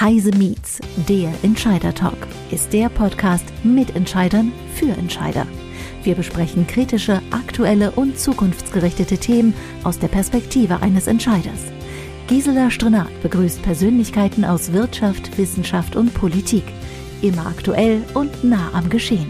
Heise 0.00 0.30
Meets, 0.30 0.78
der 1.08 1.32
Entscheider 1.42 1.92
Talk, 1.92 2.28
ist 2.52 2.72
der 2.72 2.88
Podcast 2.88 3.44
mit 3.64 3.96
Entscheidern 3.96 4.52
für 4.76 4.90
Entscheider. 4.90 5.44
Wir 6.04 6.14
besprechen 6.14 6.68
kritische, 6.68 7.20
aktuelle 7.32 7.90
und 7.90 8.16
zukunftsgerichtete 8.16 9.18
Themen 9.18 9.54
aus 9.82 9.98
der 9.98 10.06
Perspektive 10.06 10.82
eines 10.82 11.08
Entscheiders. 11.08 11.64
Gisela 12.28 12.70
Strenat 12.70 13.08
begrüßt 13.24 13.60
Persönlichkeiten 13.62 14.44
aus 14.44 14.72
Wirtschaft, 14.72 15.36
Wissenschaft 15.36 15.96
und 15.96 16.14
Politik. 16.14 16.62
Immer 17.20 17.46
aktuell 17.46 18.00
und 18.14 18.44
nah 18.44 18.70
am 18.74 18.88
Geschehen. 18.90 19.26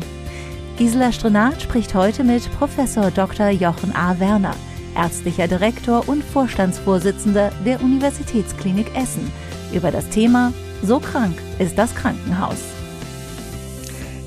Gisela 0.76 1.12
Strenat 1.12 1.62
spricht 1.62 1.94
heute 1.94 2.24
mit 2.24 2.42
Professor 2.58 3.10
Dr. 3.10 3.48
Jochen 3.48 3.96
A. 3.96 4.20
Werner, 4.20 4.54
ärztlicher 4.94 5.48
Direktor 5.48 6.06
und 6.06 6.22
Vorstandsvorsitzender 6.22 7.52
der 7.64 7.82
Universitätsklinik 7.82 8.94
Essen 8.94 9.32
über 9.72 9.90
das 9.90 10.08
Thema 10.08 10.52
So 10.82 11.00
krank 11.00 11.34
ist 11.58 11.78
das 11.78 11.94
Krankenhaus. 11.94 12.58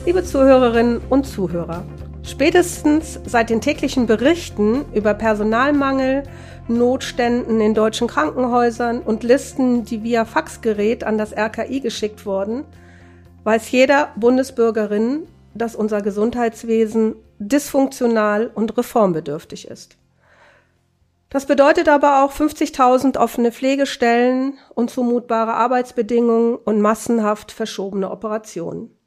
Liebe 0.06 0.24
Zuhörerinnen 0.24 1.02
und 1.10 1.26
Zuhörer, 1.26 1.84
spätestens 2.24 3.20
seit 3.26 3.50
den 3.50 3.62
täglichen 3.62 4.08
Berichten 4.08 4.86
über 4.94 5.14
Personalmangel, 5.14 6.24
Notständen 6.68 7.62
in 7.62 7.74
deutschen 7.74 8.08
Krankenhäusern 8.08 9.02
und 9.02 9.24
Listen, 9.24 9.86
die 9.86 10.04
via 10.04 10.26
Faxgerät 10.26 11.04
an 11.04 11.18
das 11.18 11.36
RKI 11.36 11.80
geschickt 11.82 12.26
wurden, 12.26 12.64
weiß 13.44 13.72
jeder 13.72 14.10
Bundesbürgerin, 14.16 15.28
dass 15.54 15.76
unser 15.76 16.02
Gesundheitswesen 16.02 17.16
dysfunktional 17.40 18.52
und 18.54 18.78
reformbedürftig 18.78 19.68
ist. 19.68 19.98
Das 21.32 21.46
bedeutet 21.46 21.88
aber 21.88 22.26
auch 22.26 22.34
50.000 22.34 23.18
offene 23.18 23.54
Pflegestellen, 23.54 24.60
unzumutbare 24.76 25.54
Arbeitsbedingungen 25.54 26.58
und 26.58 26.82
massenhaft 26.82 27.54
verschobene 27.54 28.12
Operationen. 28.12 28.98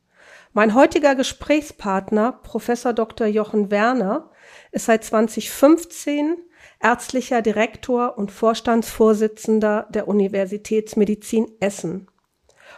Mein 0.55 0.75
heutiger 0.75 1.17
Gesprächspartner, 1.17 2.33
Professor 2.33 2.95
Dr. 2.95 3.27
Jochen 3.27 3.71
Werner, 3.71 4.31
ist 4.73 4.87
seit 4.87 5.05
2015 5.05 6.37
ärztlicher 6.81 7.43
Direktor 7.43 8.17
und 8.17 8.33
Vorstandsvorsitzender 8.33 9.87
der 9.91 10.09
Universitätsmedizin 10.09 11.49
Essen 11.61 12.09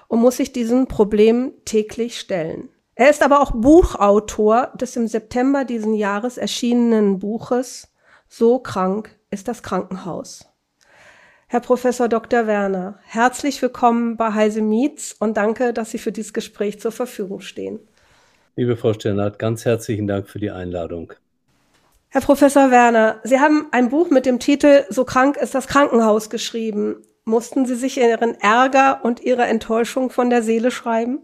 und 0.09 0.20
muss 0.20 0.39
sich 0.39 0.53
diesem 0.53 0.89
Problem 0.89 1.53
täglich 1.65 2.19
stellen. 2.19 2.69
Er 2.97 3.11
ist 3.11 3.23
aber 3.23 3.41
auch 3.42 3.53
Buchautor 3.53 4.73
des 4.75 4.97
im 4.97 5.07
September 5.07 5.65
diesen 5.65 5.95
Jahres 5.95 6.37
erschienenen 6.37 7.20
Buches 7.20 7.92
So 8.29 8.59
krank 8.59 9.17
ist 9.31 9.49
das 9.49 9.63
Krankenhaus. 9.63 10.47
Herr 11.47 11.61
Professor 11.61 12.09
Dr. 12.09 12.49
Werner, 12.49 12.99
herzlich 13.05 13.63
willkommen 13.63 14.17
bei 14.17 14.33
Heise 14.33 14.63
Meets 14.63 15.13
und 15.13 15.37
danke, 15.37 15.73
dass 15.73 15.93
Sie 15.93 15.99
für 15.99 16.11
dieses 16.11 16.33
Gespräch 16.33 16.81
zur 16.81 16.91
Verfügung 16.91 17.41
stehen. 17.41 17.79
Liebe 18.57 18.77
Frau 18.77 18.93
Sternert, 18.95 19.39
ganz 19.39 19.65
herzlichen 19.65 20.09
Dank 20.09 20.29
für 20.29 20.41
die 20.41 20.51
Einladung. 20.51 21.13
Herr 22.09 22.21
Professor 22.21 22.71
Werner, 22.71 23.21
Sie 23.23 23.39
haben 23.39 23.69
ein 23.71 23.91
Buch 23.91 24.11
mit 24.11 24.27
dem 24.27 24.41
Titel 24.41 24.85
So 24.89 25.05
krank 25.05 25.37
ist 25.37 25.55
das 25.55 25.69
Krankenhaus 25.69 26.29
geschrieben. 26.29 27.03
Mussten 27.25 27.65
Sie 27.65 27.77
sich 27.77 27.99
Ihren 27.99 28.35
Ärger 28.41 29.05
und 29.05 29.21
Ihre 29.21 29.45
Enttäuschung 29.45 30.11
von 30.11 30.31
der 30.31 30.43
Seele 30.43 30.71
schreiben? 30.73 31.21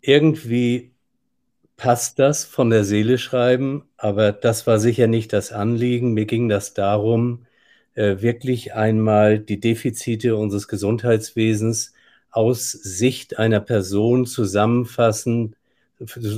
Irgendwie 0.00 0.89
passt 1.80 2.18
das 2.18 2.44
von 2.44 2.68
der 2.68 2.84
Seele 2.84 3.16
schreiben, 3.16 3.84
aber 3.96 4.32
das 4.32 4.66
war 4.66 4.78
sicher 4.78 5.06
nicht 5.06 5.32
das 5.32 5.50
Anliegen. 5.50 6.12
Mir 6.12 6.26
ging 6.26 6.50
das 6.50 6.74
darum, 6.74 7.46
äh, 7.94 8.20
wirklich 8.20 8.74
einmal 8.74 9.38
die 9.38 9.60
Defizite 9.60 10.36
unseres 10.36 10.68
Gesundheitswesens 10.68 11.94
aus 12.30 12.70
Sicht 12.72 13.38
einer 13.38 13.60
Person 13.60 14.26
zusammenfassen, 14.26 15.56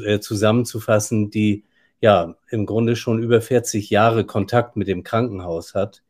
äh, 0.07 0.21
zusammenzufassen, 0.21 1.31
die 1.31 1.65
ja 2.01 2.37
im 2.51 2.65
Grunde 2.65 2.95
schon 2.95 3.21
über 3.21 3.41
40 3.41 3.91
Jahre 3.91 4.25
Kontakt 4.25 4.77
mit 4.77 4.87
dem 4.87 5.03
Krankenhaus 5.03 5.75
hat 5.75 6.05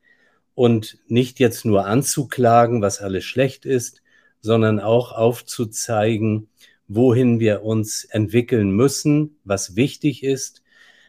und 0.55 0.99
nicht 1.09 1.41
jetzt 1.41 1.65
nur 1.65 1.87
anzuklagen, 1.87 2.83
was 2.83 3.01
alles 3.01 3.25
schlecht 3.25 3.65
ist, 3.65 4.03
sondern 4.43 4.79
auch 4.79 5.13
aufzuzeigen, 5.13 6.49
wohin 6.95 7.41
wir 7.41 7.63
uns 7.63 8.05
entwickeln 8.05 8.71
müssen. 8.71 9.39
Was 9.45 9.77
wichtig 9.77 10.23
ist, 10.23 10.63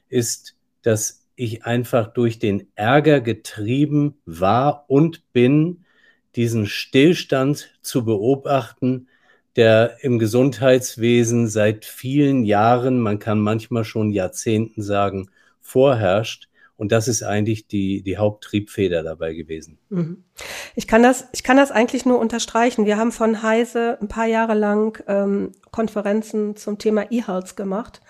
ist, 0.09 0.55
dass 0.81 1.25
ich 1.35 1.65
einfach 1.65 2.13
durch 2.13 2.39
den 2.39 2.67
Ärger 2.75 3.21
getrieben 3.21 4.15
war 4.25 4.85
und 4.87 5.31
bin, 5.33 5.85
diesen 6.35 6.65
Stillstand 6.65 7.77
zu 7.81 8.05
beobachten, 8.05 9.07
der 9.55 9.97
im 10.01 10.17
Gesundheitswesen 10.17 11.47
seit 11.47 11.85
vielen 11.85 12.43
Jahren, 12.43 12.99
man 12.99 13.19
kann 13.19 13.39
manchmal 13.39 13.83
schon 13.83 14.11
Jahrzehnten 14.11 14.81
sagen, 14.81 15.29
vorherrscht 15.61 16.49
und 16.75 16.91
das 16.91 17.07
ist 17.07 17.23
eigentlich 17.23 17.67
die, 17.67 18.01
die 18.01 18.17
Haupttriebfeder 18.17 19.03
dabei 19.03 19.33
gewesen. 19.33 19.77
Mhm. 19.89 20.23
Ich 20.75 20.87
kann 20.87 21.03
das, 21.03 21.27
ich 21.33 21.43
kann 21.43 21.57
das 21.57 21.71
eigentlich 21.71 22.05
nur 22.05 22.19
unterstreichen. 22.19 22.85
Wir 22.85 22.97
haben 22.97 23.11
von 23.11 23.43
Heise 23.43 23.97
ein 24.01 24.07
paar 24.07 24.25
Jahre 24.25 24.55
lang 24.55 25.01
ähm, 25.07 25.51
Konferenzen 25.71 26.55
zum 26.55 26.79
Thema 26.79 27.11
E-Health 27.11 27.55
gemacht. 27.55 28.01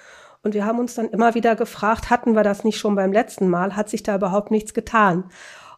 Und 0.43 0.53
wir 0.53 0.65
haben 0.65 0.79
uns 0.79 0.95
dann 0.95 1.09
immer 1.09 1.35
wieder 1.35 1.55
gefragt, 1.55 2.09
hatten 2.09 2.35
wir 2.35 2.43
das 2.43 2.63
nicht 2.63 2.77
schon 2.77 2.95
beim 2.95 3.13
letzten 3.13 3.47
Mal? 3.47 3.75
Hat 3.75 3.89
sich 3.89 4.03
da 4.03 4.15
überhaupt 4.15 4.51
nichts 4.51 4.73
getan? 4.73 5.29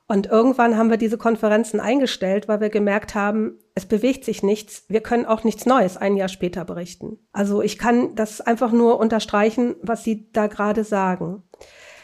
Und 0.08 0.28
irgendwann 0.28 0.78
haben 0.78 0.92
wir 0.92 0.98
diese 0.98 1.18
Konferenzen 1.18 1.80
eingestellt, 1.80 2.48
weil 2.48 2.62
wir 2.62 2.70
gemerkt 2.70 3.16
haben, 3.16 3.58
es 3.74 3.88
bewegt 3.88 4.24
sich 4.24 4.44
nichts. 4.44 4.86
Wir 4.88 5.02
können 5.02 5.26
auch 5.26 5.44
nichts 5.44 5.66
Neues 5.66 5.98
ein 5.98 6.16
Jahr 6.16 6.30
später 6.30 6.64
berichten. 6.64 7.18
Also 7.32 7.64
ich 7.64 7.80
kann 7.80 8.14
das 8.14 8.40
einfach 8.40 8.72
nur 8.72 9.00
unterstreichen, 9.00 9.76
was 9.82 10.04
Sie 10.04 10.32
da 10.32 10.46
gerade 10.46 10.84
sagen. 10.84 11.44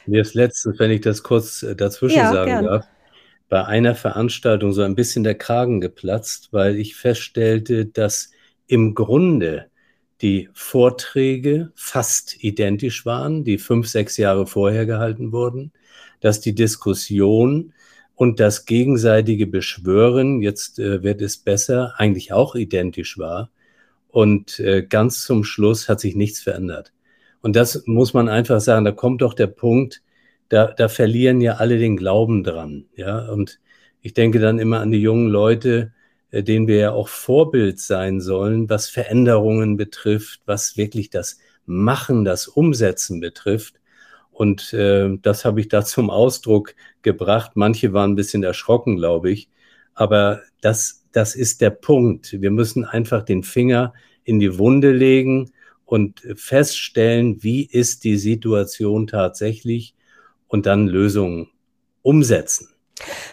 Mir 0.05 0.21
ist 0.21 0.33
letztens, 0.33 0.79
wenn 0.79 0.91
ich 0.91 1.01
das 1.01 1.23
kurz 1.23 1.63
äh, 1.63 1.75
dazwischen 1.75 2.17
ja, 2.17 2.31
sagen 2.31 2.51
gern. 2.51 2.65
darf, 2.65 2.87
bei 3.49 3.65
einer 3.65 3.95
Veranstaltung 3.95 4.71
so 4.71 4.81
ein 4.81 4.95
bisschen 4.95 5.23
der 5.23 5.35
Kragen 5.35 5.81
geplatzt, 5.81 6.49
weil 6.51 6.77
ich 6.77 6.95
feststellte, 6.95 7.85
dass 7.85 8.31
im 8.67 8.95
Grunde 8.95 9.69
die 10.21 10.49
Vorträge 10.53 11.71
fast 11.75 12.43
identisch 12.43 13.05
waren, 13.05 13.43
die 13.43 13.57
fünf, 13.57 13.87
sechs 13.87 14.17
Jahre 14.17 14.47
vorher 14.47 14.85
gehalten 14.85 15.31
wurden, 15.31 15.73
dass 16.21 16.39
die 16.39 16.55
Diskussion 16.55 17.73
und 18.15 18.39
das 18.39 18.65
gegenseitige 18.65 19.47
Beschwören, 19.47 20.41
jetzt 20.41 20.79
äh, 20.79 21.03
wird 21.03 21.21
es 21.21 21.37
besser, 21.37 21.95
eigentlich 21.97 22.31
auch 22.31 22.55
identisch 22.55 23.17
war. 23.17 23.49
Und 24.09 24.59
äh, 24.59 24.83
ganz 24.83 25.25
zum 25.25 25.43
Schluss 25.43 25.89
hat 25.89 25.99
sich 25.99 26.15
nichts 26.15 26.39
verändert. 26.41 26.93
Und 27.41 27.55
das 27.55 27.83
muss 27.85 28.13
man 28.13 28.29
einfach 28.29 28.61
sagen, 28.61 28.85
da 28.85 28.91
kommt 28.91 29.21
doch 29.21 29.33
der 29.33 29.47
Punkt, 29.47 30.03
da, 30.49 30.67
da 30.67 30.89
verlieren 30.89 31.41
ja 31.41 31.55
alle 31.55 31.79
den 31.79 31.97
Glauben 31.97 32.43
dran. 32.43 32.85
Ja, 32.95 33.29
und 33.29 33.59
ich 34.01 34.13
denke 34.13 34.39
dann 34.39 34.59
immer 34.59 34.79
an 34.79 34.91
die 34.91 35.01
jungen 35.01 35.29
Leute, 35.29 35.93
äh, 36.31 36.43
denen 36.43 36.67
wir 36.67 36.77
ja 36.77 36.91
auch 36.91 37.07
Vorbild 37.07 37.79
sein 37.79 38.21
sollen, 38.21 38.69
was 38.69 38.89
Veränderungen 38.89 39.77
betrifft, 39.77 40.41
was 40.45 40.77
wirklich 40.77 41.09
das 41.09 41.39
Machen, 41.65 42.25
das 42.25 42.47
Umsetzen 42.47 43.19
betrifft. 43.19 43.79
Und 44.31 44.73
äh, 44.73 45.17
das 45.21 45.45
habe 45.45 45.61
ich 45.61 45.67
da 45.69 45.83
zum 45.85 46.09
Ausdruck 46.09 46.75
gebracht. 47.01 47.51
Manche 47.55 47.93
waren 47.93 48.11
ein 48.11 48.15
bisschen 48.15 48.43
erschrocken, 48.43 48.97
glaube 48.97 49.31
ich. 49.31 49.49
Aber 49.93 50.41
das, 50.61 51.05
das 51.11 51.35
ist 51.35 51.61
der 51.61 51.69
Punkt. 51.71 52.41
Wir 52.41 52.51
müssen 52.51 52.85
einfach 52.85 53.23
den 53.23 53.43
Finger 53.43 53.93
in 54.23 54.39
die 54.39 54.57
Wunde 54.57 54.91
legen 54.91 55.51
und 55.91 56.21
feststellen, 56.35 57.43
wie 57.43 57.65
ist 57.65 58.05
die 58.05 58.15
Situation 58.15 59.07
tatsächlich 59.07 59.93
und 60.47 60.65
dann 60.65 60.87
Lösungen 60.87 61.49
umsetzen. 62.01 62.69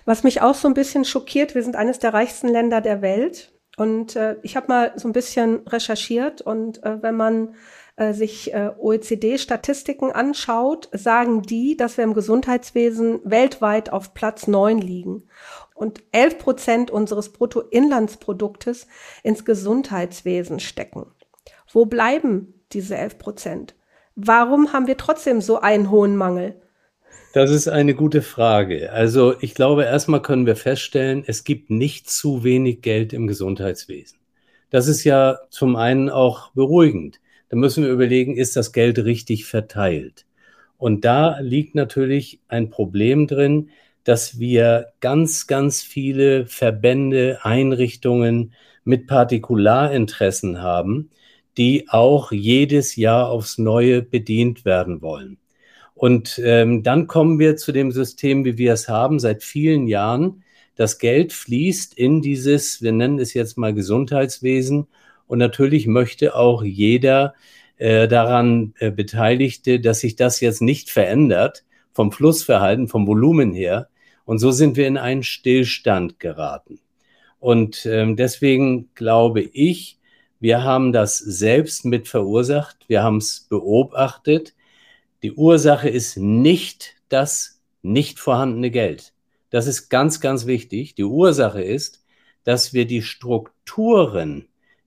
Was 0.07 0.25
mich 0.25 0.41
auch 0.41 0.57
so 0.57 0.67
ein 0.67 0.75
bisschen 0.75 1.05
schockiert, 1.05 1.55
wir 1.55 1.63
sind 1.63 1.77
eines 1.77 2.01
der 2.01 2.13
reichsten 2.13 2.49
Länder 2.49 2.81
der 2.81 3.01
Welt 3.01 3.53
und 3.77 4.17
äh, 4.17 4.39
ich 4.43 4.57
habe 4.57 4.67
mal 4.67 4.93
so 4.97 5.07
ein 5.07 5.13
bisschen 5.13 5.69
recherchiert 5.69 6.41
und 6.41 6.83
äh, 6.83 7.01
wenn 7.01 7.17
man 7.17 7.55
äh, 7.95 8.13
sich 8.13 8.53
äh, 8.53 8.73
OECD-Statistiken 8.77 10.11
anschaut, 10.11 10.89
sagen 10.91 11.43
die, 11.43 11.77
dass 11.77 11.97
wir 11.97 12.03
im 12.03 12.15
Gesundheitswesen 12.15 13.21
weltweit 13.23 13.93
auf 13.93 14.15
Platz 14.15 14.49
neun 14.49 14.79
liegen 14.79 15.29
und 15.77 16.03
11 16.11 16.39
Prozent 16.39 16.91
unseres 16.91 17.33
Bruttoinlandsproduktes 17.33 18.89
ins 19.23 19.45
Gesundheitswesen 19.45 20.59
stecken. 20.59 21.07
Wo 21.73 21.87
bleiben 21.87 22.55
diese 22.73 22.97
11 22.97 23.19
Prozent? 23.19 23.75
Warum 24.15 24.73
haben 24.73 24.87
wir 24.87 24.97
trotzdem 24.97 25.41
so 25.41 25.61
einen 25.61 25.91
hohen 25.91 26.17
Mangel? 26.17 26.61
Das 27.35 27.51
ist 27.51 27.69
eine 27.69 27.95
gute 27.95 28.23
Frage. 28.23 28.91
Also 28.91 29.35
ich 29.41 29.55
glaube, 29.55 29.85
erstmal 29.85 30.23
können 30.23 30.47
wir 30.47 30.57
feststellen, 30.57 31.23
es 31.27 31.45
gibt 31.45 31.71
nicht 31.71 32.11
zu 32.11 32.43
wenig 32.43 32.81
Geld 32.81 33.13
im 33.13 33.27
Gesundheitswesen. 33.27 34.19
Das 34.71 34.89
ist 34.89 35.05
ja 35.05 35.39
zum 35.51 35.77
einen 35.77 36.11
auch 36.11 36.51
beruhigend. 36.53 37.21
Da 37.49 37.57
müssen 37.57 37.85
wir 37.85 37.91
überlegen, 37.91 38.37
ist 38.37 38.57
das 38.57 38.73
Geld 38.73 38.99
richtig 38.99 39.45
verteilt? 39.45 40.27
Und 40.79 41.05
da 41.05 41.39
liegt 41.41 41.75
natürlich 41.75 42.41
ein 42.49 42.71
Problem 42.71 43.27
drin, 43.27 43.71
dass 44.05 44.39
wir 44.39 44.89
ganz, 45.01 45.47
ganz 45.47 45.83
viele 45.83 46.47
Verbände, 46.47 47.41
Einrichtungen 47.43 48.55
mit 48.85 49.07
Partikularinteressen 49.07 50.63
haben, 50.63 51.11
die 51.59 51.89
auch 51.89 52.33
jedes 52.33 52.97
Jahr 52.97 53.29
aufs 53.29 53.59
Neue 53.59 54.01
bedient 54.01 54.65
werden 54.65 55.03
wollen. 55.03 55.39
Und 55.95 56.41
ähm, 56.45 56.85
dann 56.85 57.09
kommen 57.09 57.41
wir 57.41 57.57
zu 57.57 57.73
dem 57.73 57.91
System, 57.91 58.45
wie 58.45 58.57
wir 58.57 58.73
es 58.73 58.89
haben 58.89 59.19
seit 59.19 59.43
vielen 59.43 59.89
Jahren. 59.89 60.45
Das 60.77 61.01
Geld 61.01 61.33
fließt 61.33 61.99
in 61.99 62.23
dieses, 62.23 62.81
wir 62.81 62.93
nennen 62.93 63.19
es 63.19 63.35
jetzt 63.35 63.59
mal 63.59 63.75
Gesundheitswesen. 63.75 64.87
Und 65.27 65.39
natürlich 65.39 65.89
möchte 65.89 66.37
auch 66.37 66.63
jeder 66.63 67.35
äh, 67.79 68.07
daran 68.07 68.75
äh, 68.79 68.93
Beteiligte, 68.93 69.81
dass 69.81 70.01
sich 70.01 70.15
das 70.15 70.41
jetzt 70.41 70.63
nicht 70.63 70.89
verändert 70.89 71.65
vom 71.93 72.13
Flussverhalten, 72.13 72.87
vom 72.87 73.09
Volumen 73.09 73.53
her. 73.53 73.89
Und 74.25 74.39
so 74.39 74.53
sind 74.53 74.77
wir 74.77 74.87
in 74.87 74.97
einen 74.97 75.25
Stillstand 75.25 76.21
geraten. 76.21 76.79
Und 77.41 77.87
ähm, 77.87 78.15
deswegen 78.15 78.91
glaube 78.95 79.41
ich, 79.41 79.98
wir 80.41 80.63
haben 80.63 80.93
das 80.93 81.19
selbst 81.19 81.85
mit 81.85 82.09
verursacht. 82.09 82.77
Wir 82.89 83.03
haben 83.03 83.17
es 83.17 83.47
beobachtet. 83.49 84.55
Die 85.23 85.33
Ursache 85.33 85.89
ist 85.89 86.17
nicht 86.17 86.95
das 87.09 87.61
nicht 87.83 88.21
vorhandene 88.21 88.71
Geld. 88.71 89.13
Das 89.51 89.67
ist 89.67 89.89
ganz, 89.89 90.21
ganz 90.21 90.47
wichtig. 90.47 90.95
Die 90.95 91.05
Ursache 91.05 91.63
ist, 91.63 92.05
dass 92.45 92.73
wir 92.73 92.87
die 92.87 93.03
Strukturen 93.03 94.47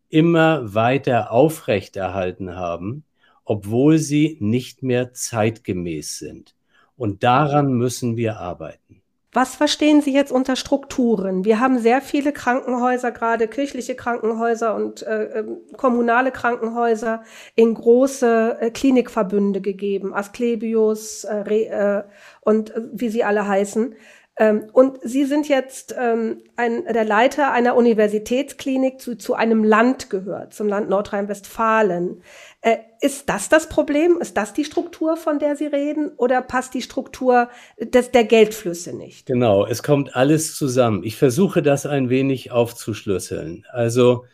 immer 0.10 0.74
weiter 0.74 1.32
aufrechterhalten 1.32 2.56
haben, 2.56 3.04
obwohl 3.44 3.98
sie 3.98 4.38
nicht 4.40 4.84
mehr 4.84 5.14
zeitgemäß 5.14 6.20
sind. 6.20 6.56
Und 6.96 7.24
daran 7.24 7.74
müssen 7.74 8.18
wir 8.18 8.38
arbeiten. 8.38 9.01
Was 9.34 9.56
verstehen 9.56 10.02
Sie 10.02 10.12
jetzt 10.12 10.34
unter 10.34 10.58
Strukturen? 10.58 11.46
Wir 11.46 11.62
haben 11.62 11.80
sehr 11.80 12.02
viele 12.02 12.34
Krankenhäuser, 12.34 13.12
gerade 13.12 13.48
kirchliche 13.48 13.96
Krankenhäuser 13.96 14.76
und 14.76 15.04
äh, 15.04 15.40
ähm, 15.40 15.58
kommunale 15.78 16.32
Krankenhäuser, 16.32 17.24
in 17.56 17.74
große 17.74 18.58
äh, 18.60 18.72
Klinikverbünde 18.72 19.62
gegeben, 19.62 20.14
Asklepios 20.14 21.24
äh, 21.24 21.64
äh, 21.64 22.04
und 22.42 22.76
äh, 22.76 22.82
wie 22.92 23.08
sie 23.08 23.24
alle 23.24 23.48
heißen. 23.48 23.96
Ähm, 24.42 24.64
und 24.74 24.98
Sie 25.04 25.26
sind 25.26 25.48
jetzt 25.48 25.94
ähm, 25.96 26.42
ein, 26.56 26.84
der 26.92 27.06
Leiter 27.06 27.52
einer 27.52 27.76
Universitätsklinik, 27.76 29.00
zu, 29.00 29.16
zu 29.16 29.36
einem 29.36 29.64
Land 29.64 30.10
gehört, 30.10 30.56
zum 30.56 30.68
Land 30.68 30.90
Nordrhein-Westfalen. 30.90 32.24
Äh, 32.62 32.78
ist 33.02 33.30
das 33.30 33.50
das 33.50 33.70
Problem? 33.70 34.18
Ist 34.20 34.38
das 34.38 34.54
die 34.54 34.66
Struktur, 34.66 35.16
von 35.16 35.38
der 35.38 35.56
Sie 35.56 35.68
reden? 35.68 36.10
Oder 36.18 36.42
passt 36.42 36.74
die 36.74 36.82
Struktur 36.82 37.50
des, 37.80 38.10
der 38.10 38.24
Geldflüsse 38.24 38.98
nicht? 38.98 39.28
Genau, 39.28 39.64
es 39.68 39.84
kommt 39.84 40.16
alles 40.16 40.56
zusammen. 40.56 41.04
Ich 41.04 41.18
versuche 41.18 41.62
das 41.62 41.86
ein 41.86 42.10
wenig 42.10 42.52
aufzuschlüsseln. 42.52 43.68
Also 43.72 44.26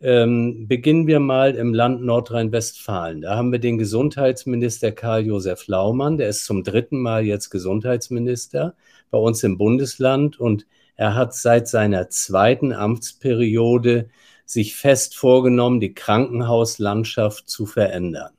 ähm, 0.00 0.68
beginnen 0.68 1.08
wir 1.08 1.18
mal 1.18 1.56
im 1.56 1.74
Land 1.74 2.02
Nordrhein-Westfalen. 2.02 3.22
Da 3.22 3.34
haben 3.34 3.50
wir 3.50 3.58
den 3.58 3.78
Gesundheitsminister 3.78 4.92
Karl-Josef 4.92 5.66
Laumann, 5.66 6.18
der 6.18 6.28
ist 6.28 6.44
zum 6.44 6.62
dritten 6.62 7.00
Mal 7.00 7.24
jetzt 7.24 7.50
Gesundheitsminister 7.50 8.74
bei 9.10 9.18
uns 9.18 9.42
im 9.42 9.58
Bundesland 9.58 10.38
und 10.38 10.66
er 10.96 11.14
hat 11.14 11.34
seit 11.34 11.68
seiner 11.68 12.08
zweiten 12.08 12.72
Amtsperiode 12.72 14.08
sich 14.46 14.76
fest 14.76 15.16
vorgenommen, 15.16 15.80
die 15.80 15.92
Krankenhauslandschaft 15.92 17.48
zu 17.48 17.66
verändern. 17.66 18.32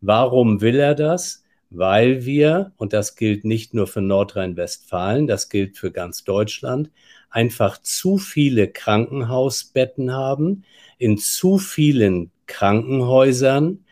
Warum 0.00 0.60
will 0.60 0.78
er 0.78 0.94
das? 0.94 1.42
Weil 1.70 2.24
wir, 2.24 2.72
und 2.76 2.92
das 2.92 3.16
gilt 3.16 3.44
nicht 3.44 3.74
nur 3.74 3.86
für 3.86 4.02
Nordrhein-Westfalen, 4.02 5.26
das 5.26 5.48
gilt 5.48 5.76
für 5.76 5.90
ganz 5.90 6.22
Deutschland, 6.22 6.90
einfach 7.30 7.78
zu 7.78 8.18
viele 8.18 8.68
Krankenhausbetten 8.68 10.12
haben 10.12 10.64
in 10.98 11.18
zu 11.18 11.58
vielen 11.58 12.30
Krankenhäusern 12.46 13.84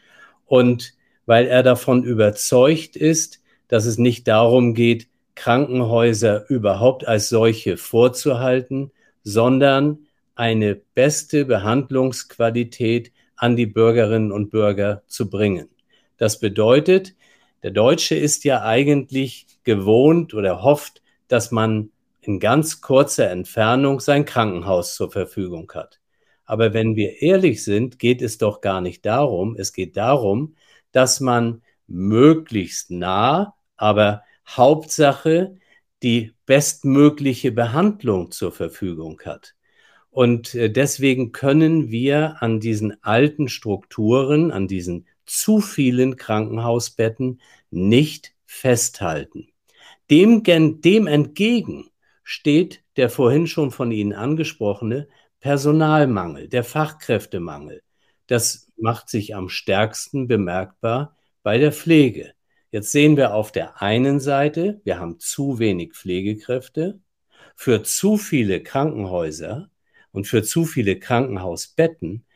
und 0.47 0.94
weil 1.27 1.47
er 1.47 1.62
davon 1.62 2.05
überzeugt 2.05 2.97
ist, 2.97 3.43
dass 3.69 3.87
es 3.87 3.99
nicht 3.99 4.29
darum 4.29 4.75
geht, 4.75 5.09
Krankenhäuser 5.34 6.48
überhaupt 6.48 7.06
als 7.06 7.28
solche 7.28 7.76
vorzuhalten, 7.76 8.92
sondern 9.22 10.06
eine 10.34 10.75
beste 10.75 11.44
Behandlungsqualität 11.44 13.12
an 13.36 13.56
die 13.56 13.66
Bürgerinnen 13.66 14.32
und 14.32 14.50
Bürger 14.50 15.02
zu 15.06 15.31
bringen. 15.31 15.69
Das 16.16 16.38
bedeutet, 16.38 17.14
der 17.62 17.70
Deutsche 17.70 18.14
ist 18.14 18.44
ja 18.44 18.62
eigentlich 18.62 19.46
gewohnt 19.64 20.34
oder 20.34 20.62
hofft, 20.62 21.02
dass 21.28 21.50
man 21.50 21.90
in 22.20 22.40
ganz 22.40 22.81
kurzer 22.81 23.31
Entfernung 23.31 24.00
sein 24.00 24.25
Krankenhaus 24.25 24.94
zur 24.94 25.10
Verfügung 25.10 25.70
hat. 25.75 26.00
Aber 26.44 26.75
wenn 26.75 26.94
wir 26.96 27.22
ehrlich 27.22 27.64
sind, 27.64 27.98
geht 27.98 28.22
es 28.22 28.38
doch 28.38 28.60
gar 28.60 28.81
nicht 28.81 29.06
darum. 29.06 29.56
Es 29.58 29.72
geht 29.72 29.96
darum, 29.96 30.56
dass 30.92 31.20
man 31.20 31.62
möglichst 31.86 32.90
nah, 32.90 33.54
aber 33.76 34.24
Hauptsache 34.46 35.56
die 36.02 36.32
bestmögliche 36.46 37.50
Behandlung 37.50 38.31
zur 38.31 38.52
Verfügung 38.52 39.20
hat. 39.25 39.55
Und 40.11 40.55
äh, 40.55 40.70
deswegen 40.70 41.32
können 41.32 41.91
wir 41.91 42.43
an 42.43 42.61
diesen 42.61 43.02
alten 43.02 43.49
Strukturen, 43.49 44.52
an 44.52 44.69
diesen 44.69 45.06
zu 45.26 45.61
vielen 45.61 46.17
Krankenhausbetten 46.17 47.41
nicht 47.70 48.35
festhalten. 48.44 49.49
Dem, 50.11 50.43
dem 50.44 51.06
entgegen 51.06 51.88
steht 52.23 52.82
der 52.96 53.11
vorhin 53.11 53.46
schon 53.46 53.70
von 53.70 53.91
Ihnen 53.91 54.12
angesprochene 54.12 55.08
Personalmangel, 55.41 56.49
der 56.49 56.62
Fachkräftemangel. 56.62 57.82
Das 58.26 58.70
macht 58.76 59.08
sich 59.08 59.35
am 59.35 59.49
stärksten 59.49 60.29
bemerkbar 60.29 61.17
bei 61.43 61.58
der 61.58 61.73
Pflege. 61.73 62.33
Jetzt 62.75 62.91
sehen 62.91 63.17
wir 63.17 63.35
auf 63.35 63.53
der 63.53 63.82
einen 63.82 64.19
Seite, 64.19 64.81
wir 64.82 64.99
haben 64.99 65.21
zu 65.21 65.61
wenig 65.61 65.93
Pflegekräfte 65.93 66.99
für 67.55 67.85
zu 67.85 68.17
viele 68.17 68.65
Krankenhäuser 68.65 69.71
und 70.11 70.26
für 70.26 70.43
zu 70.43 70.65
viele 70.65 70.99
Krankenhausbetten. 70.99 72.26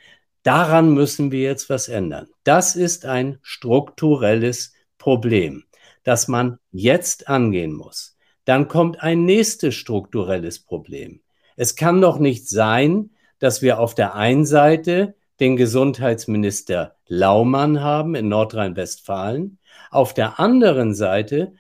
Daran 0.44 0.94
müssen 0.94 1.32
wir 1.32 1.40
jetzt 1.40 1.68
was 1.70 1.88
ändern. 1.88 2.28
Das 2.44 2.76
ist 2.76 3.04
ein 3.04 3.40
strukturelles 3.42 4.74
Problem, 4.96 5.64
das 6.04 6.28
man 6.28 6.60
jetzt 6.70 7.26
angehen 7.26 7.72
muss. 7.72 8.16
Dann 8.44 8.68
kommt 8.68 9.02
ein 9.02 9.24
nächstes 9.24 9.74
strukturelles 9.74 10.60
Problem. 10.60 11.20
Es 11.56 11.74
kann 11.74 12.00
doch 12.00 12.20
nicht 12.20 12.48
sein, 12.48 13.10
dass 13.40 13.60
wir 13.60 13.80
auf 13.80 13.96
der 13.96 14.14
einen 14.14 14.46
Seite 14.46 15.16
den 15.40 15.56
Gesundheitsminister 15.56 16.94
Laumann 17.08 17.80
haben 17.80 18.14
in 18.14 18.28
Nordrhein-Westfalen, 18.28 19.57
auf 19.90 20.14
der 20.14 20.40
anderen 20.40 20.94
Seite 20.94 21.54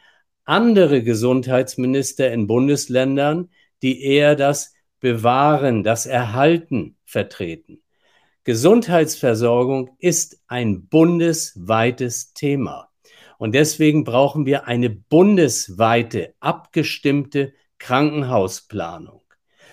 andere 0.44 1.02
Gesundheitsminister 1.02 2.32
in 2.32 2.46
Bundesländern, 2.46 3.50
die 3.82 4.02
eher 4.02 4.34
das 4.34 4.74
Bewahren, 5.00 5.82
das 5.82 6.06
Erhalten 6.06 6.96
vertreten. 7.04 7.82
Gesundheitsversorgung 8.44 9.90
ist 9.98 10.40
ein 10.46 10.86
bundesweites 10.86 12.32
Thema. 12.32 12.88
Und 13.36 13.54
deswegen 13.54 14.04
brauchen 14.04 14.46
wir 14.46 14.66
eine 14.66 14.88
bundesweite, 14.88 16.34
abgestimmte 16.40 17.52
Krankenhausplanung. 17.78 19.20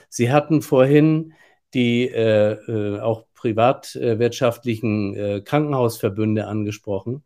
Sie 0.10 0.32
hatten 0.32 0.62
vorhin 0.62 1.34
die 1.74 2.08
äh, 2.08 2.52
äh, 2.52 3.00
auch 3.00 3.26
privatwirtschaftlichen 3.34 5.16
äh, 5.16 5.42
Krankenhausverbünde 5.42 6.48
angesprochen. 6.48 7.24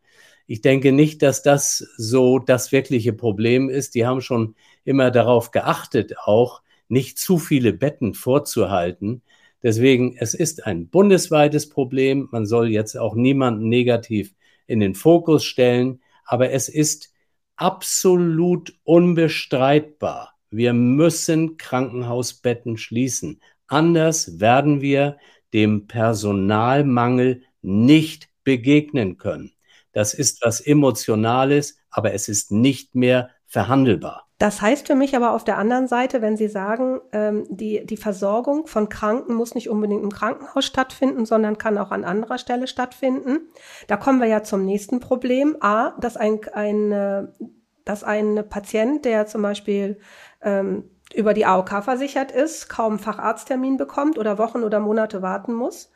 Ich 0.52 0.62
denke 0.62 0.92
nicht, 0.92 1.22
dass 1.22 1.44
das 1.44 1.78
so 1.96 2.40
das 2.40 2.72
wirkliche 2.72 3.14
Problem 3.14 3.70
ist. 3.70 3.94
Die 3.94 4.08
haben 4.08 4.20
schon 4.20 4.56
immer 4.84 5.12
darauf 5.12 5.52
geachtet, 5.52 6.18
auch 6.18 6.64
nicht 6.88 7.20
zu 7.20 7.38
viele 7.38 7.72
Betten 7.72 8.16
vorzuhalten. 8.16 9.22
Deswegen, 9.62 10.18
es 10.18 10.34
ist 10.34 10.66
ein 10.66 10.88
bundesweites 10.88 11.70
Problem. 11.70 12.30
Man 12.32 12.48
soll 12.48 12.70
jetzt 12.70 12.98
auch 12.98 13.14
niemanden 13.14 13.70
negativ 13.70 14.34
in 14.66 14.80
den 14.80 14.96
Fokus 14.96 15.46
stellen, 15.46 16.02
aber 16.26 16.50
es 16.50 16.68
ist 16.68 17.14
absolut 17.56 18.74
unbestreitbar, 18.84 20.34
wir 20.50 20.74
müssen 20.74 21.58
Krankenhausbetten 21.58 22.78
schließen. 22.78 23.40
Anders 23.68 24.40
werden 24.40 24.82
wir 24.82 25.18
dem 25.54 25.86
Personalmangel 25.86 27.44
nicht 27.62 28.30
begegnen 28.44 29.20
können. 29.20 29.54
Das 30.00 30.14
ist 30.14 30.46
was 30.46 30.62
Emotionales, 30.62 31.78
aber 31.92 32.14
es 32.14 32.30
ist 32.30 32.54
nicht 32.54 32.96
mehr 32.96 33.32
verhandelbar. 33.46 34.30
Das 34.38 34.62
heißt 34.62 34.88
für 34.88 34.96
mich 34.96 35.14
aber 35.14 35.34
auf 35.34 35.44
der 35.44 35.58
anderen 35.58 35.90
Seite, 35.90 36.22
wenn 36.22 36.38
Sie 36.38 36.48
sagen, 36.48 37.02
ähm, 37.12 37.46
die, 37.50 37.86
die 37.86 37.98
Versorgung 37.98 38.66
von 38.68 38.88
Kranken 38.88 39.34
muss 39.34 39.56
nicht 39.56 39.70
unbedingt 39.70 40.02
im 40.02 40.14
Krankenhaus 40.14 40.64
stattfinden, 40.64 41.26
sondern 41.26 41.58
kann 41.58 41.78
auch 41.78 41.92
an 41.92 42.06
anderer 42.06 42.38
Stelle 42.38 42.68
stattfinden. 42.68 43.50
Da 43.88 43.98
kommen 43.98 44.22
wir 44.22 44.30
ja 44.30 44.42
zum 44.42 44.64
nächsten 44.64 45.02
Problem. 45.02 45.58
A, 45.60 45.90
dass 46.00 46.16
ein, 46.16 46.40
ein, 46.54 47.28
dass 47.84 48.06
ein 48.06 48.46
Patient, 48.48 49.04
der 49.04 49.26
zum 49.26 49.42
Beispiel 49.42 50.00
ähm, 50.42 50.90
über 51.14 51.34
die 51.34 51.46
AOK 51.46 51.84
versichert 51.84 52.32
ist, 52.32 52.70
kaum 52.70 53.00
Facharzttermin 53.00 53.76
bekommt 53.76 54.18
oder 54.18 54.38
Wochen 54.38 54.64
oder 54.64 54.80
Monate 54.80 55.22
warten 55.22 55.54
muss. 55.54 55.92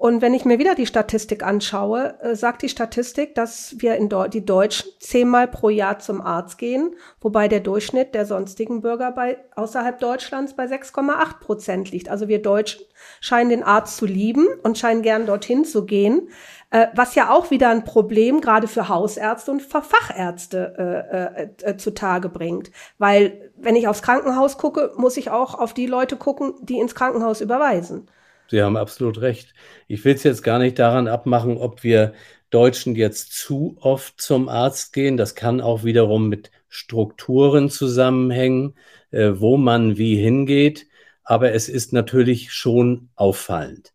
Und 0.00 0.22
wenn 0.22 0.32
ich 0.32 0.46
mir 0.46 0.58
wieder 0.58 0.74
die 0.74 0.86
Statistik 0.86 1.42
anschaue, 1.42 2.14
äh, 2.22 2.34
sagt 2.34 2.62
die 2.62 2.70
Statistik, 2.70 3.34
dass 3.34 3.74
wir 3.80 3.96
in 3.96 4.08
Deu 4.08 4.28
die 4.28 4.46
Deutschen 4.46 4.90
zehnmal 4.98 5.46
pro 5.46 5.68
Jahr 5.68 5.98
zum 5.98 6.22
Arzt 6.22 6.56
gehen, 6.56 6.94
wobei 7.20 7.48
der 7.48 7.60
Durchschnitt 7.60 8.14
der 8.14 8.24
sonstigen 8.24 8.80
Bürger 8.80 9.12
bei, 9.12 9.36
außerhalb 9.56 9.98
Deutschlands 9.98 10.56
bei 10.56 10.64
6,8 10.64 11.40
Prozent 11.40 11.90
liegt. 11.90 12.08
Also 12.08 12.28
wir 12.28 12.40
Deutschen 12.40 12.80
scheinen 13.20 13.50
den 13.50 13.62
Arzt 13.62 13.98
zu 13.98 14.06
lieben 14.06 14.46
und 14.62 14.78
scheinen 14.78 15.02
gern 15.02 15.26
dorthin 15.26 15.66
zu 15.66 15.84
gehen, 15.84 16.30
äh, 16.70 16.86
was 16.94 17.14
ja 17.14 17.28
auch 17.28 17.50
wieder 17.50 17.68
ein 17.68 17.84
Problem 17.84 18.40
gerade 18.40 18.68
für 18.68 18.88
Hausärzte 18.88 19.50
und 19.50 19.60
Fachärzte 19.60 21.52
äh, 21.62 21.68
äh, 21.68 21.72
äh, 21.72 21.76
zutage 21.76 22.30
bringt. 22.30 22.70
Weil 22.96 23.52
wenn 23.54 23.76
ich 23.76 23.86
aufs 23.86 24.00
Krankenhaus 24.00 24.56
gucke, 24.56 24.94
muss 24.96 25.18
ich 25.18 25.28
auch 25.30 25.58
auf 25.58 25.74
die 25.74 25.86
Leute 25.86 26.16
gucken, 26.16 26.54
die 26.62 26.78
ins 26.78 26.94
Krankenhaus 26.94 27.42
überweisen. 27.42 28.08
Sie 28.50 28.62
haben 28.62 28.76
absolut 28.76 29.20
recht. 29.20 29.54
Ich 29.86 30.04
will 30.04 30.14
es 30.14 30.24
jetzt 30.24 30.42
gar 30.42 30.58
nicht 30.58 30.78
daran 30.80 31.06
abmachen, 31.06 31.56
ob 31.56 31.84
wir 31.84 32.14
Deutschen 32.50 32.96
jetzt 32.96 33.32
zu 33.32 33.76
oft 33.80 34.20
zum 34.20 34.48
Arzt 34.48 34.92
gehen. 34.92 35.16
Das 35.16 35.36
kann 35.36 35.60
auch 35.60 35.84
wiederum 35.84 36.28
mit 36.28 36.50
Strukturen 36.68 37.70
zusammenhängen, 37.70 38.74
äh, 39.12 39.32
wo 39.36 39.56
man 39.56 39.98
wie 39.98 40.16
hingeht. 40.16 40.88
Aber 41.22 41.52
es 41.52 41.68
ist 41.68 41.92
natürlich 41.92 42.52
schon 42.52 43.10
auffallend. 43.14 43.92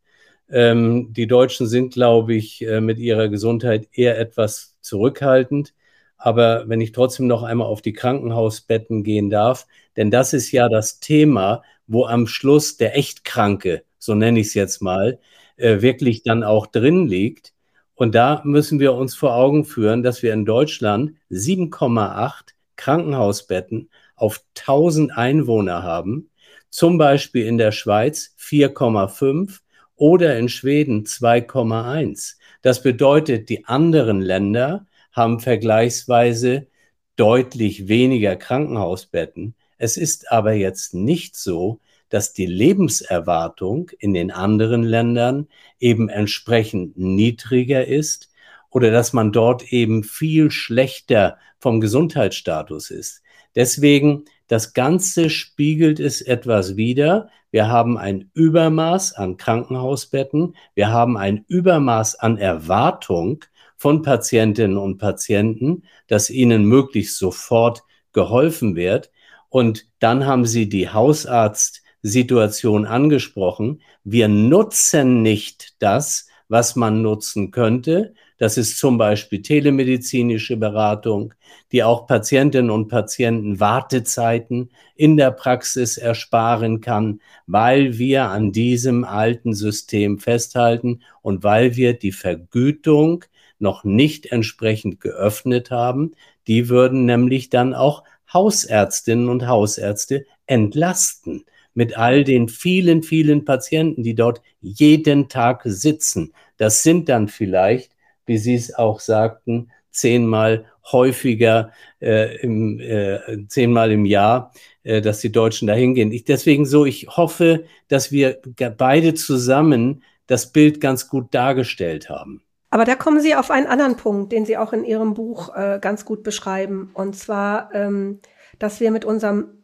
Ähm, 0.50 1.12
die 1.12 1.28
Deutschen 1.28 1.68
sind, 1.68 1.94
glaube 1.94 2.34
ich, 2.36 2.66
äh, 2.66 2.80
mit 2.80 2.98
ihrer 2.98 3.28
Gesundheit 3.28 3.90
eher 3.92 4.18
etwas 4.18 4.78
zurückhaltend. 4.80 5.74
Aber 6.18 6.70
wenn 6.70 6.80
ich 6.80 6.94
trotzdem 6.94 7.28
noch 7.28 7.44
einmal 7.44 7.68
auf 7.68 7.82
die 7.82 7.92
Krankenhausbetten 7.94 9.04
gehen 9.04 9.30
darf, 9.30 9.68
denn 9.98 10.12
das 10.12 10.32
ist 10.32 10.52
ja 10.54 10.70
das 10.70 11.02
Thema, 11.02 11.62
wo 11.88 12.06
am 12.06 12.26
Schluss 12.26 12.78
der 12.78 12.98
Echtkranke 12.98 13.84
so 14.06 14.16
nenne 14.16 14.40
ich 14.40 14.48
es 14.48 14.54
jetzt 14.54 14.82
mal, 14.82 15.20
äh, 15.58 15.82
wirklich 15.82 16.24
dann 16.24 16.44
auch 16.44 16.68
drin 16.68 17.08
liegt. 17.08 17.54
Und 17.96 18.14
da 18.16 18.42
müssen 18.44 18.80
wir 18.80 18.94
uns 18.94 19.16
vor 19.16 19.36
Augen 19.36 19.66
führen, 19.66 20.04
dass 20.04 20.22
wir 20.22 20.34
in 20.34 20.46
Deutschland 20.46 21.14
7,8 21.30 22.54
Krankenhausbetten 22.76 23.90
auf 24.16 24.42
1000 24.56 25.18
Einwohner 25.18 25.84
haben, 25.84 26.30
zum 26.70 26.98
Beispiel 26.98 27.46
in 27.46 27.58
der 27.58 27.72
Schweiz 27.72 28.36
4,5 28.38 29.62
oder 29.96 30.38
in 30.38 30.50
Schweden 30.50 31.06
2,1. 31.06 32.38
Das 32.62 32.84
bedeutet, 32.84 33.50
die 33.50 33.66
anderen 33.66 34.22
Länder 34.22 34.88
haben 35.14 35.40
vergleichsweise 35.40 36.68
deutlich 37.16 37.88
weniger 37.88 38.36
Krankenhausbetten. 38.36 39.56
Es 39.78 39.96
ist 39.96 40.32
aber 40.32 40.54
jetzt 40.54 40.94
nicht 40.94 41.38
so, 41.38 41.80
dass 42.16 42.32
die 42.32 42.46
Lebenserwartung 42.46 43.92
in 44.00 44.14
den 44.14 44.32
anderen 44.32 44.84
Ländern 44.84 45.50
eben 45.82 46.08
entsprechend 46.08 46.98
niedriger 46.98 47.86
ist 47.86 48.32
oder 48.70 48.90
dass 48.90 49.12
man 49.12 49.34
dort 49.34 49.74
eben 49.74 50.06
viel 50.06 50.50
schlechter 50.50 51.38
vom 51.60 51.82
Gesundheitsstatus 51.82 52.90
ist. 52.90 53.22
Deswegen, 53.54 54.24
das 54.48 54.74
Ganze 54.74 55.30
spiegelt 55.30 56.00
es 56.00 56.22
etwas 56.22 56.78
wider. 56.78 57.28
Wir 57.52 57.68
haben 57.68 57.98
ein 57.98 58.32
Übermaß 58.34 59.12
an 59.16 59.36
Krankenhausbetten, 59.36 60.56
wir 60.74 60.94
haben 60.94 61.18
ein 61.18 61.44
Übermaß 61.50 62.16
an 62.16 62.38
Erwartung 62.38 63.44
von 63.76 64.04
Patientinnen 64.04 64.78
und 64.78 65.00
Patienten, 65.00 65.84
dass 66.08 66.30
ihnen 66.30 66.64
möglichst 66.64 67.18
sofort 67.18 67.84
geholfen 68.14 68.78
wird. 68.78 69.12
Und 69.50 69.86
dann 70.00 70.26
haben 70.26 70.46
Sie 70.46 70.70
die 70.70 70.88
Hausarzt 70.88 71.82
Situation 72.06 72.86
angesprochen. 72.86 73.82
Wir 74.04 74.28
nutzen 74.28 75.24
nicht 75.24 75.74
das, 75.80 76.28
was 76.48 76.76
man 76.76 77.02
nutzen 77.02 77.50
könnte. 77.50 78.14
Das 78.38 78.60
ist 78.60 78.78
zum 78.78 79.00
Beispiel 79.00 79.42
telemedizinische 79.42 80.56
Beratung, 80.56 81.34
die 81.72 81.84
auch 81.84 82.06
Patientinnen 82.06 82.70
und 82.70 82.90
Patienten 82.90 83.60
Wartezeiten 83.60 84.70
in 84.96 85.18
der 85.18 85.32
Praxis 85.32 85.98
ersparen 85.98 86.80
kann, 86.80 87.22
weil 87.48 87.98
wir 87.98 88.26
an 88.26 88.52
diesem 88.52 89.04
alten 89.04 89.56
System 89.56 90.20
festhalten 90.20 91.02
und 91.24 91.44
weil 91.44 91.76
wir 91.76 91.98
die 91.98 92.12
Vergütung 92.12 93.26
noch 93.58 93.84
nicht 93.84 94.28
entsprechend 94.28 95.02
geöffnet 95.02 95.72
haben. 95.72 96.12
Die 96.46 96.70
würden 96.70 97.06
nämlich 97.06 97.50
dann 97.50 97.74
auch 97.74 98.04
Hausärztinnen 98.32 99.28
und 99.28 99.48
Hausärzte 99.48 100.28
entlasten 100.46 101.46
mit 101.76 101.98
all 101.98 102.24
den 102.24 102.50
vielen, 102.50 103.04
vielen 103.04 103.46
Patienten, 103.46 104.02
die 104.02 104.16
dort 104.16 104.42
jeden 104.62 105.30
Tag 105.30 105.62
sitzen. 105.66 106.34
Das 106.58 106.82
sind 106.82 107.10
dann 107.10 107.28
vielleicht, 107.28 107.92
wie 108.26 108.38
Sie 108.38 108.56
es 108.56 108.74
auch 108.74 109.00
sagten, 109.00 109.70
zehnmal 109.92 110.66
häufiger, 110.92 111.72
äh, 112.02 112.38
im, 112.38 112.80
äh, 112.80 113.20
zehnmal 113.48 113.92
im 113.92 114.06
Jahr, 114.06 114.52
äh, 114.84 115.02
dass 115.02 115.20
die 115.20 115.32
Deutschen 115.32 115.68
dahin 115.68 115.96
gehen. 115.96 116.12
Ich, 116.12 116.26
deswegen 116.26 116.66
so, 116.66 116.86
ich 116.86 117.08
hoffe, 117.10 117.66
dass 117.88 118.12
wir 118.12 118.40
beide 118.78 119.14
zusammen 119.14 120.04
das 120.28 120.52
Bild 120.52 120.82
ganz 120.82 121.08
gut 121.08 121.34
dargestellt 121.34 122.10
haben. 122.10 122.42
Aber 122.70 122.84
da 122.84 122.96
kommen 122.96 123.22
Sie 123.22 123.36
auf 123.36 123.52
einen 123.52 123.68
anderen 123.68 123.96
Punkt, 123.96 124.32
den 124.32 124.46
Sie 124.46 124.58
auch 124.58 124.74
in 124.74 124.84
Ihrem 124.84 125.14
Buch 125.14 125.56
äh, 125.56 125.80
ganz 125.82 126.04
gut 126.04 126.24
beschreiben. 126.24 126.92
Und 126.94 127.16
zwar, 127.16 127.74
ähm, 127.74 128.20
dass 128.60 128.80
wir 128.80 128.92
mit 128.92 129.06
unserem 129.06 129.55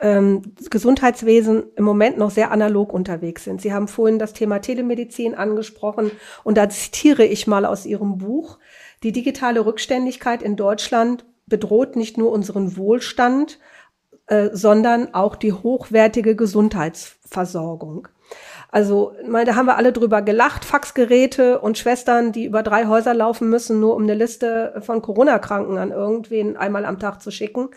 ähm, 0.00 0.42
Gesundheitswesen 0.70 1.64
im 1.76 1.84
Moment 1.84 2.18
noch 2.18 2.30
sehr 2.30 2.50
analog 2.50 2.92
unterwegs 2.92 3.44
sind. 3.44 3.60
Sie 3.60 3.72
haben 3.72 3.88
vorhin 3.88 4.18
das 4.18 4.32
Thema 4.32 4.60
Telemedizin 4.60 5.34
angesprochen 5.34 6.10
und 6.44 6.56
da 6.56 6.68
zitiere 6.68 7.24
ich 7.24 7.46
mal 7.46 7.64
aus 7.64 7.86
Ihrem 7.86 8.18
Buch. 8.18 8.58
Die 9.02 9.12
digitale 9.12 9.64
Rückständigkeit 9.64 10.42
in 10.42 10.56
Deutschland 10.56 11.24
bedroht 11.46 11.96
nicht 11.96 12.18
nur 12.18 12.32
unseren 12.32 12.76
Wohlstand, 12.76 13.58
äh, 14.26 14.50
sondern 14.52 15.14
auch 15.14 15.36
die 15.36 15.52
hochwertige 15.52 16.34
Gesundheitsversorgung. 16.34 18.08
Also, 18.70 19.14
da 19.24 19.54
haben 19.54 19.66
wir 19.66 19.76
alle 19.76 19.92
drüber 19.92 20.22
gelacht, 20.22 20.64
Faxgeräte 20.64 21.60
und 21.60 21.78
Schwestern, 21.78 22.32
die 22.32 22.44
über 22.44 22.64
drei 22.64 22.86
Häuser 22.86 23.14
laufen 23.14 23.48
müssen, 23.48 23.78
nur 23.78 23.94
um 23.94 24.02
eine 24.02 24.14
Liste 24.14 24.82
von 24.84 25.00
Corona-Kranken 25.00 25.78
an 25.78 25.92
irgendwen 25.92 26.56
einmal 26.56 26.84
am 26.84 26.98
Tag 26.98 27.22
zu 27.22 27.30
schicken. 27.30 27.68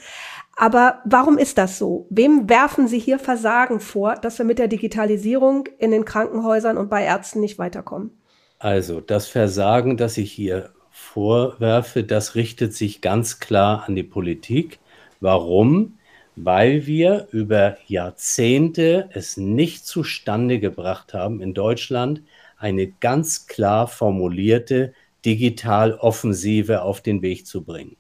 Aber 0.62 1.00
warum 1.06 1.38
ist 1.38 1.58
das 1.58 1.78
so? 1.78 2.06
Wem 2.10 2.50
werfen 2.50 2.90
Sie 2.90 3.00
hier 3.00 3.18
Versagen 3.18 3.80
vor, 3.80 4.16
dass 4.16 4.40
wir 4.40 4.46
mit 4.46 4.60
der 4.60 4.68
Digitalisierung 4.68 5.70
in 5.78 5.92
den 5.92 6.04
Krankenhäusern 6.04 6.76
und 6.76 6.90
bei 6.90 7.06
Ärzten 7.06 7.40
nicht 7.40 7.58
weiterkommen? 7.58 8.12
Also 8.60 9.00
das 9.00 9.28
Versagen, 9.30 9.96
das 9.96 10.18
ich 10.18 10.34
hier 10.34 10.72
vorwerfe, 10.92 12.04
das 12.04 12.36
richtet 12.36 12.74
sich 12.74 13.00
ganz 13.00 13.40
klar 13.40 13.86
an 13.88 13.96
die 13.96 14.04
Politik. 14.04 14.80
Warum? 15.22 15.98
Weil 16.36 16.86
wir 16.86 17.30
über 17.32 17.78
Jahrzehnte 17.88 19.08
es 19.14 19.38
nicht 19.38 19.88
zustande 19.88 20.60
gebracht 20.60 21.14
haben, 21.14 21.40
in 21.40 21.54
Deutschland 21.54 22.22
eine 22.58 22.88
ganz 22.88 23.48
klar 23.48 23.88
formulierte 23.88 24.92
Digitaloffensive 25.24 26.82
auf 26.82 27.00
den 27.00 27.22
Weg 27.22 27.48
zu 27.48 27.64
bringen. 27.64 27.96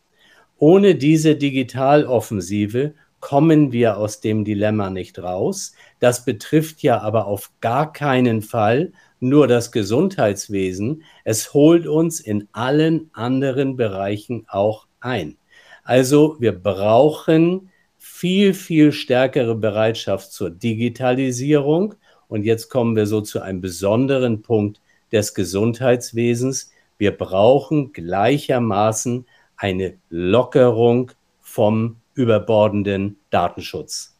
Ohne 0.60 0.96
diese 0.96 1.36
Digitaloffensive 1.36 2.94
kommen 3.22 3.72
wir 3.72 3.98
aus 3.98 4.20
dem 4.20 4.44
Dilemma 4.44 4.89
nicht 4.89 5.20
raus. 5.20 5.74
Das 6.00 6.25
betrifft 6.25 6.84
ja 6.84 7.00
aber 7.00 7.28
auf 7.28 7.51
gar 7.62 7.92
keinen 7.94 8.42
Fall 8.42 8.92
nur 9.22 9.48
das 9.48 9.72
Gesundheitswesen. 9.72 11.04
Es 11.24 11.54
holt 11.54 11.88
uns 11.88 12.20
in 12.20 12.48
allen 12.51 13.10
anderen 13.13 13.78
Bereichen 13.78 14.46
auch 14.50 14.88
ein. 15.00 15.38
Also 15.84 16.36
wir 16.39 16.51
brauchen 16.51 17.70
viel, 17.98 18.54
viel 18.54 18.92
stärkere 18.92 19.56
Bereitschaft 19.56 20.32
zur 20.32 20.50
Digitalisierung. 20.50 21.96
Und 22.28 22.44
jetzt 22.44 22.70
kommen 22.70 22.96
wir 22.96 23.06
so 23.06 23.22
zu 23.22 23.42
einem 23.42 23.62
besonderen 23.62 24.42
Punkt 24.42 24.82
des 25.12 25.34
Gesundheitswesens. 25.34 26.72
Wir 26.98 27.18
brauchen 27.18 27.92
gleichermaßen 27.92 29.25
eine 29.60 29.98
Lockerung 30.10 31.12
vom 31.42 31.98
überbordenden 32.16 33.18
Datenschutz. 33.30 34.16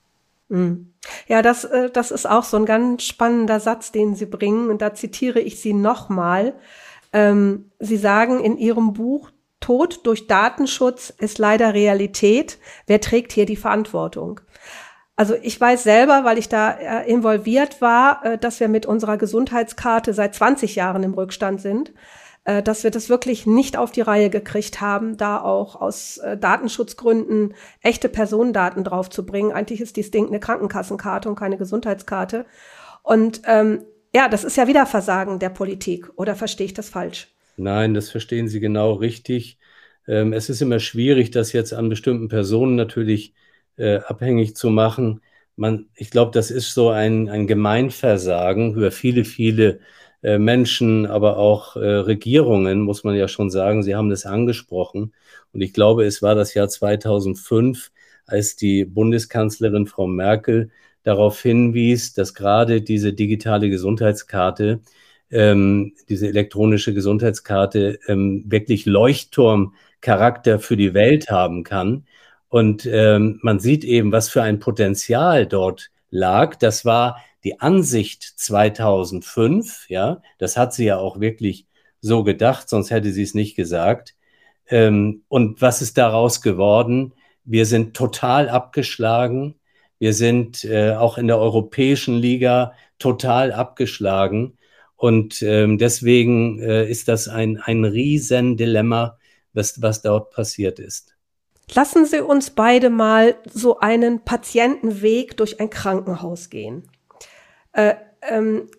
Mhm. 0.50 0.94
Ja, 1.28 1.42
das, 1.42 1.64
äh, 1.64 1.90
das 1.90 2.12
ist 2.12 2.30
auch 2.30 2.44
so 2.44 2.58
ein 2.58 2.66
ganz 2.66 3.04
spannender 3.04 3.60
Satz, 3.60 3.92
den 3.92 4.16
Sie 4.16 4.26
bringen. 4.26 4.70
Und 4.70 4.82
da 4.82 4.94
zitiere 4.94 5.40
ich 5.40 5.62
Sie 5.62 5.74
nochmal. 5.74 6.54
Ähm, 7.14 7.72
Sie 7.80 7.98
sagen 7.98 8.40
in 8.40 8.58
Ihrem 8.58 8.94
Buch, 8.94 9.32
Tod 9.60 10.06
durch 10.06 10.28
Datenschutz 10.28 11.10
ist 11.10 11.38
leider 11.38 11.74
Realität. 11.74 12.60
Wer 12.88 13.02
trägt 13.02 13.34
hier 13.34 13.46
die 13.46 13.58
Verantwortung? 13.58 14.40
Also 15.16 15.36
ich 15.42 15.60
weiß 15.60 15.84
selber, 15.84 16.24
weil 16.24 16.38
ich 16.38 16.48
da 16.48 16.72
äh, 16.72 17.10
involviert 17.10 17.82
war, 17.82 18.24
äh, 18.24 18.38
dass 18.38 18.62
wir 18.62 18.70
mit 18.70 18.86
unserer 18.86 19.18
Gesundheitskarte 19.18 20.14
seit 20.14 20.34
20 20.34 20.76
Jahren 20.76 21.04
im 21.04 21.14
Rückstand 21.14 21.60
sind. 21.60 21.92
Äh, 22.46 22.64
dass 22.64 22.84
wir 22.84 22.92
das 22.92 23.10
wirklich 23.10 23.46
nicht 23.46 23.78
auf 23.78 23.92
die 23.92 24.02
Reihe 24.02 24.30
gekriegt 24.30 24.82
haben, 24.82 25.18
da 25.18 25.42
auch 25.42 25.80
aus 25.80 26.18
äh, 26.18 26.38
Datenschutzgründen 26.38 27.54
echte 27.82 28.10
Personendaten 28.10 28.84
draufzubringen. 28.84 29.52
Eigentlich 29.52 29.82
ist 29.82 29.98
dies 29.98 30.12
Ding 30.12 30.28
eine 30.28 30.40
Krankenkassenkarte 30.40 31.30
und 31.30 31.36
keine 31.36 31.58
Gesundheitskarte. 31.58 32.46
Und 33.04 33.42
ähm, 33.46 33.84
ja, 34.14 34.28
das 34.28 34.44
ist 34.44 34.58
ja 34.58 34.68
wieder 34.68 34.86
Versagen 34.86 35.40
der 35.40 35.50
Politik. 35.50 36.10
Oder 36.16 36.36
verstehe 36.36 36.66
ich 36.66 36.74
das 36.74 36.90
falsch? 36.90 37.28
Nein, 37.58 37.94
das 37.94 38.10
verstehen 38.10 38.48
Sie 38.48 38.60
genau 38.60 38.94
richtig. 38.94 39.60
Ähm, 40.08 40.34
es 40.34 40.50
ist 40.50 40.62
immer 40.62 40.80
schwierig, 40.80 41.32
das 41.32 41.54
jetzt 41.54 41.74
an 41.74 41.90
bestimmten 41.90 42.30
Personen 42.30 42.76
natürlich 42.76 43.34
äh, 43.78 43.98
abhängig 43.98 44.56
zu 44.56 44.70
machen. 44.70 45.22
Man, 45.56 45.90
ich 45.94 46.10
glaube, 46.10 46.32
das 46.32 46.52
ist 46.52 46.74
so 46.74 46.90
ein, 46.90 47.30
ein 47.30 47.48
Gemeinversagen 47.48 48.74
über 48.74 48.92
viele, 48.92 49.26
viele 49.26 49.82
Menschen, 50.22 51.06
aber 51.06 51.38
auch 51.38 51.76
äh, 51.76 51.80
Regierungen, 51.80 52.82
muss 52.82 53.04
man 53.04 53.16
ja 53.16 53.28
schon 53.28 53.50
sagen. 53.50 53.84
Sie 53.84 53.96
haben 53.96 54.10
das 54.10 54.26
angesprochen. 54.26 55.14
Und 55.54 55.62
ich 55.62 55.74
glaube, 55.74 56.06
es 56.06 56.22
war 56.22 56.36
das 56.36 56.54
Jahr 56.54 56.70
2005, 56.70 57.92
als 58.26 58.56
die 58.56 58.86
Bundeskanzlerin 58.86 59.88
Frau 59.88 60.08
Merkel 60.08 60.70
darauf 61.04 61.42
hinwies, 61.42 62.14
dass 62.14 62.34
gerade 62.34 62.82
diese 62.82 63.14
digitale 63.14 63.70
Gesundheitskarte, 63.70 64.82
ähm, 65.32 65.94
diese 66.10 66.28
elektronische 66.28 66.94
Gesundheitskarte 66.94 68.00
ähm, 68.08 68.44
wirklich 68.48 68.86
Leuchtturmcharakter 68.86 70.60
für 70.60 70.78
die 70.78 70.94
Welt 70.94 71.30
haben 71.32 71.64
kann. 71.64 72.06
Und 72.50 72.86
ähm, 72.92 73.40
man 73.42 73.60
sieht 73.60 73.84
eben, 73.84 74.12
was 74.12 74.30
für 74.30 74.42
ein 74.42 74.60
Potenzial 74.60 75.46
dort 75.46 75.92
lag. 76.10 76.56
Das 76.56 76.84
war 76.84 77.18
die 77.44 77.60
Ansicht 77.60 78.24
2005, 78.24 79.90
ja, 79.90 80.22
das 80.38 80.58
hat 80.58 80.74
sie 80.74 80.86
ja 80.86 80.98
auch 80.98 81.20
wirklich 81.20 81.68
so 82.02 82.24
gedacht, 82.24 82.70
sonst 82.70 82.92
hätte 82.92 83.12
sie 83.12 83.24
es 83.24 83.34
nicht 83.34 83.56
gesagt. 83.56 84.16
Ähm, 84.68 85.24
und 85.28 85.62
was 85.62 85.82
ist 85.82 85.98
daraus 85.98 86.42
geworden? 86.42 87.14
Wir 87.44 87.66
sind 87.66 87.96
total 87.96 88.50
abgeschlagen. 88.50 89.56
Wir 89.98 90.14
sind 90.14 90.64
äh, 90.64 90.94
auch 90.96 91.18
in 91.18 91.28
der 91.28 91.40
europäischen 91.40 92.16
Liga 92.16 92.74
total 93.00 93.52
abgeschlagen. 93.52 94.58
Und 94.96 95.42
ähm, 95.42 95.78
deswegen 95.78 96.60
äh, 96.60 96.90
ist 96.90 97.08
das 97.08 97.28
ein, 97.28 97.58
ein 97.58 97.86
Riesendilemma, 97.86 99.18
was, 99.54 99.82
was 99.82 100.02
dort 100.02 100.32
passiert 100.32 100.80
ist. 100.80 101.16
Lassen 101.74 102.06
Sie 102.06 102.22
uns 102.22 102.50
beide 102.50 102.90
mal 102.90 103.36
so 103.46 103.80
einen 103.80 104.26
Patientenweg 104.26 105.38
durch 105.38 105.60
ein 105.60 105.70
Krankenhaus 105.70 106.50
gehen. 106.50 106.84
Äh, 107.80 107.96
ähm, 108.22 108.70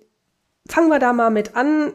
fangen 0.69 0.89
wir 0.89 0.99
da 0.99 1.13
mal 1.13 1.31
mit 1.31 1.57
an 1.57 1.95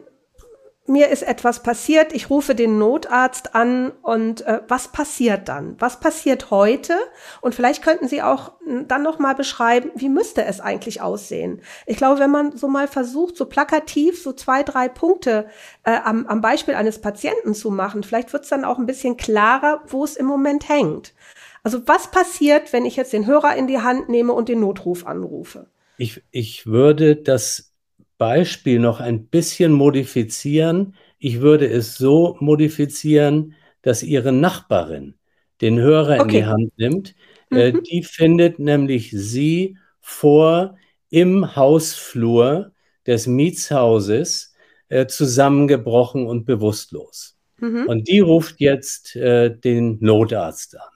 mir 0.88 1.08
ist 1.08 1.22
etwas 1.22 1.62
passiert, 1.62 2.12
ich 2.12 2.30
rufe 2.30 2.54
den 2.54 2.78
Notarzt 2.78 3.54
an 3.54 3.90
und 4.02 4.46
äh, 4.46 4.60
was 4.68 4.88
passiert 4.88 5.48
dann? 5.48 5.76
Was 5.80 6.00
passiert 6.00 6.50
heute? 6.50 6.94
Und 7.40 7.54
vielleicht 7.54 7.82
könnten 7.82 8.08
Sie 8.08 8.22
auch 8.22 8.52
dann 8.86 9.02
noch 9.02 9.18
mal 9.18 9.34
beschreiben, 9.34 9.90
wie 9.94 10.08
müsste 10.08 10.44
es 10.44 10.60
eigentlich 10.60 11.00
aussehen? 11.00 11.60
Ich 11.86 11.96
glaube, 11.96 12.20
wenn 12.20 12.30
man 12.30 12.56
so 12.56 12.68
mal 12.68 12.88
versucht, 12.88 13.36
so 13.36 13.46
plakativ 13.46 14.22
so 14.22 14.32
zwei, 14.32 14.62
drei 14.62 14.88
Punkte 14.88 15.46
äh, 15.84 15.98
am, 16.04 16.26
am 16.26 16.40
Beispiel 16.40 16.74
eines 16.74 17.00
Patienten 17.00 17.54
zu 17.54 17.70
machen, 17.70 18.02
vielleicht 18.02 18.32
wird 18.32 18.44
es 18.44 18.50
dann 18.50 18.64
auch 18.64 18.78
ein 18.78 18.86
bisschen 18.86 19.16
klarer, 19.16 19.82
wo 19.88 20.04
es 20.04 20.16
im 20.16 20.26
Moment 20.26 20.68
hängt. 20.68 21.14
Also 21.62 21.82
was 21.86 22.10
passiert, 22.10 22.72
wenn 22.72 22.84
ich 22.84 22.96
jetzt 22.96 23.12
den 23.12 23.26
Hörer 23.26 23.56
in 23.56 23.66
die 23.66 23.80
Hand 23.80 24.08
nehme 24.08 24.32
und 24.32 24.48
den 24.48 24.60
Notruf 24.60 25.04
anrufe? 25.06 25.66
Ich, 25.98 26.22
ich 26.30 26.66
würde 26.66 27.16
das 27.16 27.74
Beispiel 28.18 28.78
noch 28.78 29.00
ein 29.00 29.26
bisschen 29.26 29.72
modifizieren. 29.72 30.94
Ich 31.18 31.40
würde 31.40 31.68
es 31.68 31.96
so 31.96 32.36
modifizieren, 32.40 33.54
dass 33.82 34.02
Ihre 34.02 34.32
Nachbarin 34.32 35.14
den 35.60 35.78
Hörer 35.78 36.20
okay. 36.20 36.22
in 36.22 36.28
die 36.28 36.44
Hand 36.44 36.78
nimmt. 36.78 37.14
Äh, 37.50 37.72
mhm. 37.72 37.78
Äh, 37.78 37.82
die 37.82 38.02
findet 38.02 38.58
nämlich 38.58 39.10
Sie 39.10 39.76
vor 40.00 40.76
im 41.10 41.56
Hausflur 41.56 42.72
des 43.06 43.26
Mietshauses 43.26 44.54
äh, 44.88 45.06
zusammengebrochen 45.06 46.26
und 46.26 46.44
bewusstlos. 46.44 47.38
Mhm. 47.58 47.86
Und 47.86 48.08
die 48.08 48.20
ruft 48.20 48.60
jetzt 48.60 49.16
äh, 49.16 49.56
den 49.56 49.98
Notarzt 50.00 50.76
an. 50.76 50.88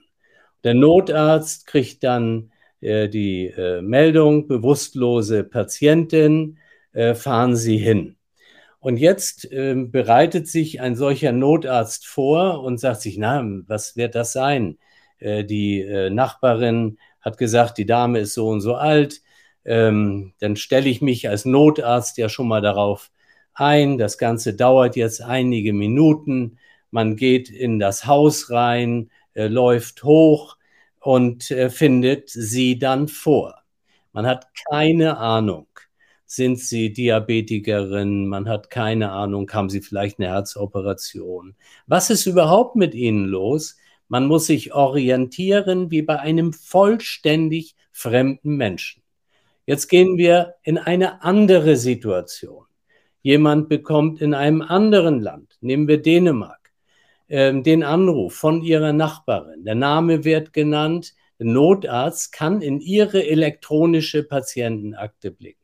Der 0.63 0.73
Notarzt 0.75 1.65
kriegt 1.65 2.03
dann 2.03 2.50
äh, 2.81 3.07
die 3.07 3.47
äh, 3.47 3.81
Meldung, 3.81 4.47
bewusstlose 4.47 5.43
Patientin, 5.43 6.57
äh, 6.93 7.15
fahren 7.15 7.55
Sie 7.55 7.77
hin. 7.77 8.17
Und 8.79 8.97
jetzt 8.97 9.51
äh, 9.51 9.75
bereitet 9.75 10.47
sich 10.47 10.81
ein 10.81 10.95
solcher 10.95 11.31
Notarzt 11.31 12.07
vor 12.07 12.63
und 12.63 12.79
sagt 12.79 13.01
sich, 13.01 13.17
na, 13.17 13.43
was 13.67 13.95
wird 13.95 14.15
das 14.15 14.33
sein? 14.33 14.79
Äh, 15.19 15.45
die 15.45 16.09
Nachbarin 16.09 16.97
hat 17.21 17.37
gesagt, 17.37 17.77
die 17.77 17.85
Dame 17.85 18.19
ist 18.19 18.33
so 18.33 18.49
und 18.49 18.61
so 18.61 18.75
alt. 18.75 19.21
Ähm, 19.63 20.33
dann 20.39 20.55
stelle 20.55 20.89
ich 20.89 21.01
mich 21.01 21.29
als 21.29 21.45
Notarzt 21.45 22.17
ja 22.17 22.29
schon 22.29 22.47
mal 22.47 22.61
darauf 22.61 23.11
ein. 23.53 23.99
Das 23.99 24.17
Ganze 24.17 24.55
dauert 24.55 24.95
jetzt 24.95 25.21
einige 25.21 25.73
Minuten. 25.73 26.57
Man 26.89 27.15
geht 27.15 27.49
in 27.49 27.77
das 27.77 28.07
Haus 28.07 28.49
rein, 28.49 29.11
äh, 29.33 29.47
läuft 29.47 30.03
hoch 30.03 30.57
und 31.01 31.51
äh, 31.51 31.69
findet 31.69 32.29
sie 32.29 32.79
dann 32.79 33.07
vor. 33.09 33.55
Man 34.13 34.25
hat 34.25 34.47
keine 34.69 35.17
Ahnung, 35.17 35.67
sind 36.25 36.59
Sie 36.59 36.93
Diabetikerin? 36.93 38.25
Man 38.25 38.47
hat 38.47 38.69
keine 38.69 39.11
Ahnung, 39.11 39.51
haben 39.51 39.69
Sie 39.69 39.81
vielleicht 39.81 40.17
eine 40.17 40.29
Herzoperation? 40.29 41.55
Was 41.87 42.09
ist 42.09 42.25
überhaupt 42.25 42.77
mit 42.77 42.95
Ihnen 42.95 43.25
los? 43.25 43.75
Man 44.07 44.27
muss 44.27 44.45
sich 44.45 44.73
orientieren 44.73 45.91
wie 45.91 46.01
bei 46.01 46.19
einem 46.19 46.53
vollständig 46.53 47.75
fremden 47.91 48.55
Menschen. 48.55 49.03
Jetzt 49.65 49.87
gehen 49.87 50.17
wir 50.17 50.55
in 50.63 50.77
eine 50.77 51.21
andere 51.21 51.75
Situation. 51.75 52.65
Jemand 53.21 53.67
bekommt 53.67 54.21
in 54.21 54.33
einem 54.33 54.61
anderen 54.61 55.19
Land, 55.19 55.57
nehmen 55.59 55.89
wir 55.89 56.01
Dänemark, 56.01 56.60
äh, 57.31 57.61
den 57.61 57.83
Anruf 57.83 58.35
von 58.35 58.61
ihrer 58.61 58.93
Nachbarin. 58.93 59.63
Der 59.63 59.75
Name 59.75 60.23
wird 60.23 60.53
genannt. 60.53 61.13
Der 61.39 61.47
Notarzt 61.47 62.31
kann 62.31 62.61
in 62.61 62.79
ihre 62.79 63.25
elektronische 63.25 64.23
Patientenakte 64.23 65.31
blicken 65.31 65.61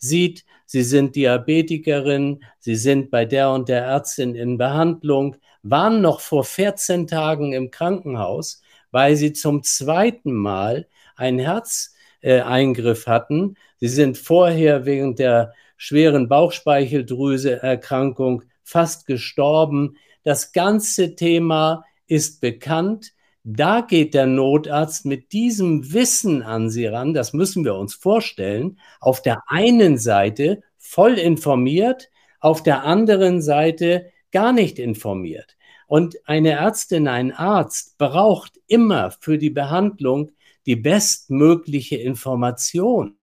sieht, 0.00 0.44
Sie 0.66 0.82
sind 0.82 1.14
Diabetikerin, 1.16 2.42
Sie 2.58 2.76
sind 2.76 3.10
bei 3.10 3.24
der 3.24 3.50
und 3.50 3.68
der 3.68 3.82
Ärztin 3.82 4.34
in 4.34 4.58
Behandlung, 4.58 5.36
waren 5.62 6.00
noch 6.00 6.20
vor 6.20 6.44
14 6.44 7.06
Tagen 7.06 7.52
im 7.52 7.70
Krankenhaus, 7.70 8.62
weil 8.90 9.14
Sie 9.16 9.32
zum 9.32 9.62
zweiten 9.62 10.32
Mal 10.32 10.88
einen 11.16 11.38
Herzeingriff 11.38 13.06
hatten. 13.06 13.56
Sie 13.78 13.88
sind 13.88 14.16
vorher 14.16 14.86
wegen 14.86 15.16
der 15.16 15.52
schweren 15.76 16.28
Bauchspeicheldrüseerkrankung 16.28 18.44
fast 18.62 19.06
gestorben. 19.06 19.96
Das 20.22 20.52
ganze 20.52 21.14
Thema 21.14 21.84
ist 22.06 22.40
bekannt. 22.40 23.12
Da 23.42 23.80
geht 23.80 24.14
der 24.14 24.26
Notarzt 24.26 25.06
mit 25.06 25.32
diesem 25.32 25.92
Wissen 25.92 26.42
an 26.42 26.68
Sie 26.68 26.86
ran, 26.86 27.14
das 27.14 27.32
müssen 27.32 27.64
wir 27.64 27.74
uns 27.74 27.94
vorstellen, 27.94 28.78
auf 29.00 29.22
der 29.22 29.42
einen 29.46 29.96
Seite 29.96 30.62
voll 30.76 31.14
informiert, 31.14 32.10
auf 32.40 32.62
der 32.62 32.84
anderen 32.84 33.40
Seite 33.40 34.12
gar 34.30 34.52
nicht 34.52 34.78
informiert. 34.78 35.56
Und 35.86 36.16
eine 36.28 36.50
Ärztin, 36.50 37.08
ein 37.08 37.32
Arzt 37.32 37.98
braucht 37.98 38.60
immer 38.66 39.10
für 39.10 39.38
die 39.38 39.50
Behandlung 39.50 40.30
die 40.66 40.76
bestmögliche 40.76 41.96
Information 41.96 43.16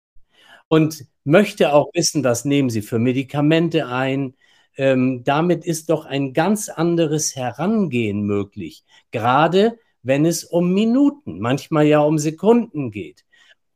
und 0.67 1.05
möchte 1.23 1.73
auch 1.73 1.89
wissen, 1.93 2.23
was 2.23 2.45
nehmen 2.45 2.69
Sie 2.69 2.81
für 2.81 2.99
Medikamente 2.99 3.87
ein. 3.87 4.35
Ähm, 4.77 5.23
damit 5.23 5.65
ist 5.65 5.89
doch 5.89 6.05
ein 6.05 6.33
ganz 6.33 6.69
anderes 6.69 7.35
Herangehen 7.35 8.23
möglich, 8.23 8.83
gerade 9.11 9.79
wenn 10.03 10.25
es 10.25 10.43
um 10.43 10.73
Minuten, 10.73 11.39
manchmal 11.39 11.85
ja 11.85 11.99
um 11.99 12.17
Sekunden 12.19 12.91
geht. 12.91 13.25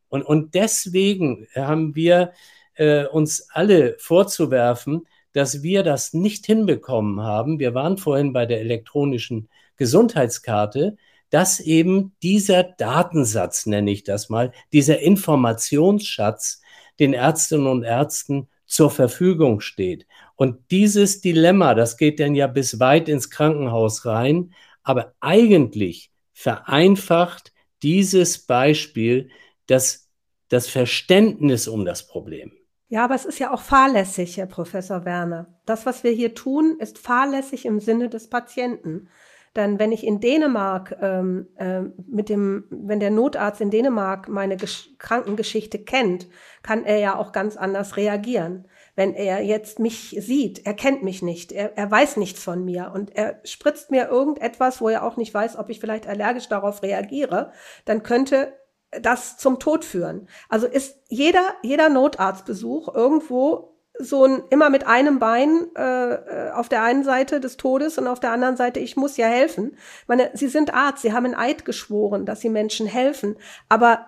Und, 0.10 0.24
und 0.24 0.56
deswegen 0.56 1.48
haben 1.56 1.96
wir 1.96 2.34
äh, 2.76 3.06
uns 3.06 3.50
alle 3.50 3.96
vorzuwerfen, 4.00 5.08
dass 5.34 5.64
wir 5.64 5.84
das 5.84 6.14
nicht 6.14 6.46
hinbekommen 6.46 7.22
haben. 7.22 7.60
Wir 7.60 7.74
waren 7.74 7.98
vorhin 7.98 8.34
bei 8.34 8.46
der 8.46 8.60
elektronischen 8.60 9.50
Gesundheitskarte, 9.78 10.98
dass 11.30 11.60
eben 11.60 12.16
dieser 12.24 12.64
Datensatz, 12.64 13.66
nenne 13.66 13.92
ich 13.92 14.04
das 14.04 14.30
mal, 14.30 14.52
dieser 14.74 15.00
Informationsschatz 15.00 16.62
den 17.00 17.14
Ärztinnen 17.14 17.68
und 17.68 17.84
Ärzten 17.84 18.50
zur 18.66 18.90
Verfügung 18.92 19.62
steht. 19.62 20.06
Und 20.39 20.71
dieses 20.71 21.19
Dilemma, 21.19 21.75
das 21.75 21.97
geht 21.97 22.21
dann 22.21 22.34
ja 22.34 22.47
bis 22.47 22.80
weit 22.80 23.10
ins 23.10 23.30
Krankenhaus 23.30 24.06
rein, 24.06 24.54
aber 24.84 25.13
eigentlich 25.19 26.13
vereinfacht 26.32 27.52
dieses 27.84 28.45
Beispiel 28.45 29.32
das, 29.67 30.08
das 30.47 30.69
Verständnis 30.69 31.67
um 31.67 31.84
das 31.84 32.08
Problem. 32.08 32.54
Ja, 32.88 33.04
aber 33.04 33.15
es 33.15 33.25
ist 33.25 33.39
ja 33.39 33.54
auch 33.54 33.60
fahrlässig, 33.60 34.38
Herr 34.38 34.45
Professor 34.45 35.04
Werner. 35.04 35.60
Das, 35.65 35.86
was 35.86 36.06
wir 36.06 36.12
hier 36.12 36.34
tun, 36.34 36.78
ist 36.80 36.99
fahrlässig 36.99 37.65
im 37.65 37.82
Sinne 37.82 38.08
des 38.08 38.30
Patienten. 38.30 39.10
Denn 39.56 39.80
wenn 39.80 39.92
ich 39.92 40.06
in 40.06 40.20
Dänemark 40.20 40.98
ähm, 41.02 41.48
äh, 41.56 41.82
mit 42.08 42.30
dem, 42.30 42.66
wenn 42.70 43.00
der 43.00 43.12
Notarzt 43.12 43.62
in 43.62 43.72
Dänemark 43.72 44.28
meine 44.28 44.58
Gesch 44.58 44.90
Krankengeschichte 44.98 45.80
kennt, 45.80 46.28
kann 46.62 46.84
er 46.84 46.98
ja 46.98 47.18
auch 47.18 47.32
ganz 47.32 47.58
anders 47.58 47.98
reagieren. 47.98 48.68
Wenn 48.96 49.14
er 49.14 49.42
jetzt 49.42 49.80
mich 49.80 50.16
sieht, 50.20 50.66
er 50.66 50.74
kennt 50.74 51.04
mich 51.04 51.22
nicht, 51.22 51.52
er, 51.52 51.78
er 51.78 51.90
weiß 51.90 52.18
nichts 52.18 52.44
von 52.44 52.66
mir 52.66 52.92
und 52.94 53.16
er 53.16 53.40
spritzt 53.44 53.92
mir 53.92 54.10
irgendetwas, 54.10 54.82
wo 54.82 54.90
er 54.90 55.04
auch 55.04 55.18
nicht 55.18 55.34
weiß, 55.34 55.58
ob 55.58 55.70
ich 55.70 55.80
vielleicht 55.80 56.08
allergisch 56.08 56.50
darauf 56.50 56.84
reagiere, 56.84 57.52
dann 57.86 58.04
könnte 58.04 58.54
das 58.92 59.38
zum 59.38 59.60
Tod 59.60 59.86
führen. 59.86 60.28
Also 60.50 60.68
ist 60.68 60.98
jeder, 61.08 61.54
jeder 61.64 61.90
Notarztbesuch 61.90 62.94
irgendwo 62.94 63.79
so 64.00 64.26
ein 64.26 64.42
immer 64.50 64.70
mit 64.70 64.88
einem 64.88 65.20
Bein 65.20 65.68
äh, 65.76 66.14
äh, 66.14 66.52
auf 66.52 66.70
der 66.70 66.84
einen 66.84 67.04
Seite 67.04 67.40
des 67.40 67.58
Todes 67.58 67.98
und 67.98 68.08
auf 68.08 68.20
der 68.20 68.32
anderen 68.32 68.56
Seite, 68.56 68.80
ich 68.80 68.96
muss 68.96 69.18
ja 69.18 69.28
helfen. 69.28 69.74
Ich 70.02 70.08
meine, 70.08 70.32
Sie 70.34 70.48
sind 70.48 70.74
Arzt, 70.74 71.02
Sie 71.02 71.14
haben 71.14 71.26
ein 71.26 71.36
Eid 71.36 71.66
geschworen, 71.66 72.26
dass 72.26 72.40
Sie 72.40 72.50
Menschen 72.50 72.88
helfen. 72.88 73.36
Aber 73.68 74.08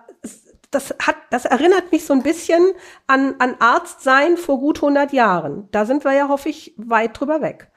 das 0.70 0.94
hat, 0.98 1.16
das 1.30 1.44
erinnert 1.44 1.92
mich 1.92 2.04
so 2.04 2.14
ein 2.14 2.22
bisschen 2.22 2.70
an, 3.06 3.34
an 3.38 3.56
Arztsein 3.58 4.38
vor 4.38 4.58
gut 4.58 4.78
100 4.78 5.12
Jahren. 5.12 5.68
Da 5.70 5.84
sind 5.84 6.04
wir 6.04 6.14
ja, 6.14 6.28
hoffe 6.28 6.48
ich, 6.48 6.72
weit 6.78 7.20
drüber 7.20 7.42
weg. 7.42 7.70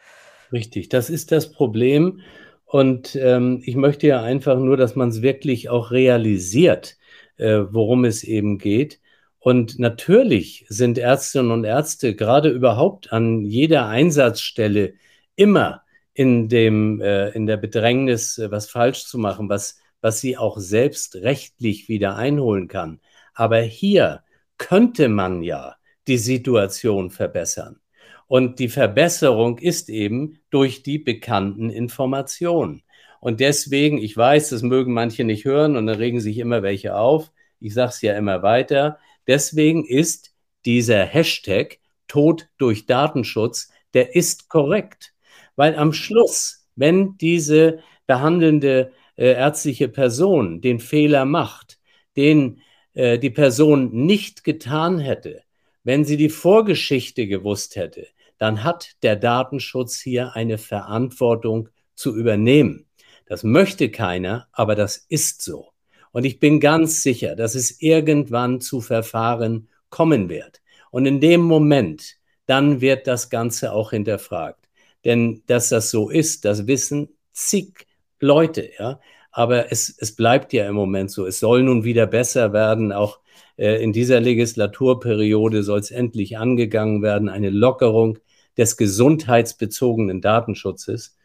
Richtig, 0.54 0.89
das 0.89 1.10
ist 1.10 1.34
das 1.34 1.51
Problem. 1.51 2.21
Und 2.65 3.15
ähm, 3.17 3.62
ich 3.65 3.75
möchte 3.75 4.08
ja 4.08 4.23
einfach 4.23 4.58
nur, 4.58 4.78
dass 4.78 4.95
man 4.95 5.10
es 5.10 5.21
wirklich 5.21 5.69
auch 5.69 5.91
realisiert, 5.91 6.97
äh, 7.38 7.60
worum 7.69 8.06
es 8.06 8.23
eben 8.23 8.58
geht. 8.58 8.99
Und 9.45 9.77
natürlich 9.77 10.65
sind 10.69 10.97
Ärztinnen 10.97 11.51
und 11.51 11.65
Ärzte 11.65 12.15
gerade 12.15 12.49
überhaupt 12.49 13.13
an 13.13 13.43
jeder 13.43 13.88
Einsatzstelle 13.88 14.95
immer 15.36 15.84
in 16.15 16.49
dem, 16.49 16.99
äh, 16.99 17.29
in 17.29 17.45
der 17.45 17.58
Bedrängnis, 17.58 18.39
äh, 18.39 18.49
was 18.49 18.67
falsch 18.71 19.05
zu 19.05 19.19
machen, 19.19 19.47
was, 19.47 19.77
was 20.01 20.19
sie 20.19 20.36
auch 20.36 20.58
selbst 20.58 21.17
rechtlich 21.17 21.88
wieder 21.89 22.15
einholen 22.15 22.67
kann. 22.67 23.01
Aber 23.36 23.60
hier 23.60 24.23
könnte 24.58 25.10
man 25.10 25.43
ja 25.43 25.75
die 26.08 26.17
Situation 26.17 27.12
verbessern. 27.12 27.79
Und 28.25 28.58
die 28.58 28.69
Verbesserung 28.69 29.60
ist 29.60 29.89
eben 29.89 30.39
durch 30.49 30.81
die 30.81 30.97
bekannten 30.97 31.69
Informationen. 31.69 32.81
Und 33.19 33.41
deswegen, 33.41 33.99
ich 33.99 34.17
weiß, 34.17 34.49
das 34.49 34.63
mögen 34.63 34.91
manche 34.91 35.23
nicht 35.23 35.45
hören 35.45 35.75
und 35.77 35.86
dann 35.86 35.97
regen 35.97 36.19
sich 36.19 36.39
immer 36.39 36.63
welche 36.63 36.95
auf. 36.95 37.31
Ich 37.60 37.75
sage 37.75 37.89
es 37.89 38.01
ja 38.01 38.17
immer 38.17 38.41
weiter. 38.41 38.97
Deswegen 39.27 39.85
ist 39.85 40.33
dieser 40.65 41.05
Hashtag 41.05 41.79
Tod 42.07 42.47
durch 42.57 42.85
Datenschutz, 42.85 43.69
der 43.93 44.15
ist 44.15 44.49
korrekt. 44.49 45.13
Weil 45.55 45.75
am 45.75 45.93
Schluss, 45.93 46.67
wenn 46.75 47.17
diese 47.17 47.79
behandelnde 48.07 48.91
äh, 49.15 49.33
ärztliche 49.33 49.88
Person 49.88 50.61
den 50.61 50.79
Fehler 50.79 51.25
macht, 51.25 51.79
den 52.17 52.61
äh, 52.93 53.17
die 53.17 53.29
Person 53.29 54.05
nicht 54.05 54.43
getan 54.43 54.99
hätte, 54.99 55.43
wenn 55.83 56.03
sie 56.03 56.17
die 56.17 56.29
Vorgeschichte 56.29 57.27
gewusst 57.27 57.75
hätte, 57.75 58.07
dann 58.38 58.63
hat 58.63 58.95
der 59.03 59.15
Datenschutz 59.15 59.99
hier 59.99 60.35
eine 60.35 60.57
Verantwortung 60.57 61.69
zu 61.93 62.15
übernehmen. 62.15 62.88
Das 63.25 63.43
möchte 63.43 63.89
keiner, 63.89 64.47
aber 64.51 64.75
das 64.75 64.97
ist 64.97 65.41
so. 65.41 65.74
Und 66.15 66.23
ich 66.23 66.39
bin 66.39 66.62
ganz 66.62 67.04
sicher, 67.04 67.36
dass 67.36 67.56
es 67.56 67.82
irgendwann 67.82 68.62
zu 68.62 68.80
Verfahren 68.80 69.67
kommen 69.89 70.30
wird. 70.30 70.62
Und 70.89 71.06
in 71.08 71.19
dem 71.19 71.41
Moment, 71.41 72.15
dann 72.45 72.80
wird 72.80 73.06
das 73.06 73.30
Ganze 73.30 73.73
auch 73.73 73.89
hinterfragt. 73.89 74.69
Denn 75.04 75.43
dass 75.47 75.67
das 75.67 75.91
so 75.91 76.10
ist, 76.10 76.45
das 76.45 76.67
wissen 76.67 77.10
zig 77.34 77.86
Leute, 78.21 78.69
ja. 78.80 79.01
Aber 79.34 79.73
es, 79.73 79.93
es 79.99 80.15
bleibt 80.15 80.54
ja 80.54 80.69
im 80.69 80.75
Moment 80.75 81.12
so. 81.12 81.25
Es 81.25 81.41
soll 81.41 81.63
nun 81.63 81.84
wieder 81.84 82.08
besser 82.08 82.54
werden. 82.54 82.93
Auch 82.93 83.19
äh, 83.58 83.84
in 83.84 83.91
dieser 83.91 84.21
Legislaturperiode 84.21 85.63
soll 85.63 85.80
es 85.80 85.91
endlich 85.91 86.38
angegangen 86.38 87.01
werden. 87.01 87.28
Eine 87.28 87.49
Lockerung 87.49 88.19
des 88.58 88.78
gesundheitsbezogenen 88.78 90.21
Datenschutzes. 90.21 91.17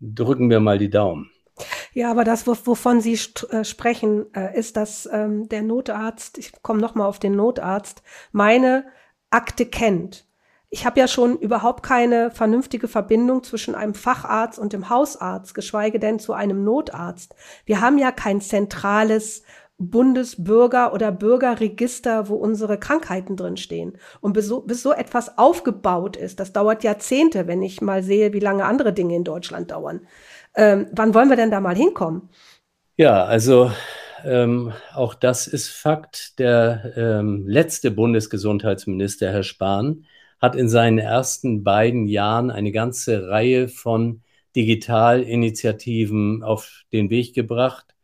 Drücken 0.00 0.48
wir 0.48 0.60
mal 0.60 0.78
die 0.78 0.88
Daumen. 0.88 1.31
Ja, 1.92 2.10
aber 2.10 2.24
das, 2.24 2.46
wovon 2.46 3.00
Sie 3.00 3.18
äh, 3.50 3.64
sprechen, 3.64 4.26
äh, 4.34 4.58
ist, 4.58 4.76
dass 4.76 5.08
ähm, 5.12 5.48
der 5.48 5.62
Notarzt, 5.62 6.38
ich 6.38 6.62
komme 6.62 6.80
nochmal 6.80 7.06
auf 7.06 7.18
den 7.18 7.36
Notarzt, 7.36 8.02
meine 8.32 8.84
Akte 9.30 9.66
kennt. 9.66 10.26
Ich 10.70 10.86
habe 10.86 10.98
ja 10.98 11.06
schon 11.06 11.38
überhaupt 11.38 11.82
keine 11.82 12.30
vernünftige 12.30 12.88
Verbindung 12.88 13.42
zwischen 13.42 13.74
einem 13.74 13.92
Facharzt 13.92 14.58
und 14.58 14.72
dem 14.72 14.88
Hausarzt, 14.88 15.54
geschweige 15.54 15.98
denn 15.98 16.18
zu 16.18 16.32
einem 16.32 16.64
Notarzt. 16.64 17.34
Wir 17.66 17.82
haben 17.82 17.98
ja 17.98 18.10
kein 18.10 18.40
zentrales 18.40 19.42
Bundesbürger- 19.78 20.92
oder 20.92 21.12
Bürgerregister, 21.12 22.28
wo 22.28 22.36
unsere 22.36 22.78
Krankheiten 22.78 23.36
drinstehen. 23.36 23.98
Und 24.20 24.32
bis 24.32 24.46
so, 24.46 24.60
bis 24.62 24.82
so 24.82 24.92
etwas 24.92 25.36
aufgebaut 25.38 26.16
ist, 26.16 26.40
das 26.40 26.52
dauert 26.52 26.84
Jahrzehnte, 26.84 27.46
wenn 27.46 27.62
ich 27.62 27.80
mal 27.80 28.02
sehe, 28.02 28.32
wie 28.32 28.40
lange 28.40 28.64
andere 28.64 28.92
Dinge 28.92 29.16
in 29.16 29.24
Deutschland 29.24 29.70
dauern. 29.72 30.06
Ähm, 30.54 30.88
wann 30.92 31.14
wollen 31.14 31.28
wir 31.28 31.36
denn 31.36 31.50
da 31.50 31.60
mal 31.60 31.76
hinkommen? 31.76 32.28
Ja, 32.96 33.24
also 33.24 33.72
ähm, 34.24 34.72
auch 34.94 35.14
das 35.14 35.46
ist 35.46 35.68
Fakt. 35.68 36.38
Der 36.38 36.92
ähm, 36.96 37.46
letzte 37.46 37.90
Bundesgesundheitsminister, 37.90 39.30
Herr 39.32 39.42
Spahn, 39.42 40.04
hat 40.40 40.56
in 40.56 40.68
seinen 40.68 40.98
ersten 40.98 41.64
beiden 41.64 42.06
Jahren 42.06 42.50
eine 42.50 42.72
ganze 42.72 43.28
Reihe 43.28 43.68
von 43.68 44.22
Digitalinitiativen 44.56 46.42
auf 46.42 46.82
den 46.92 47.10
Weg 47.10 47.34
gebracht, 47.34 47.94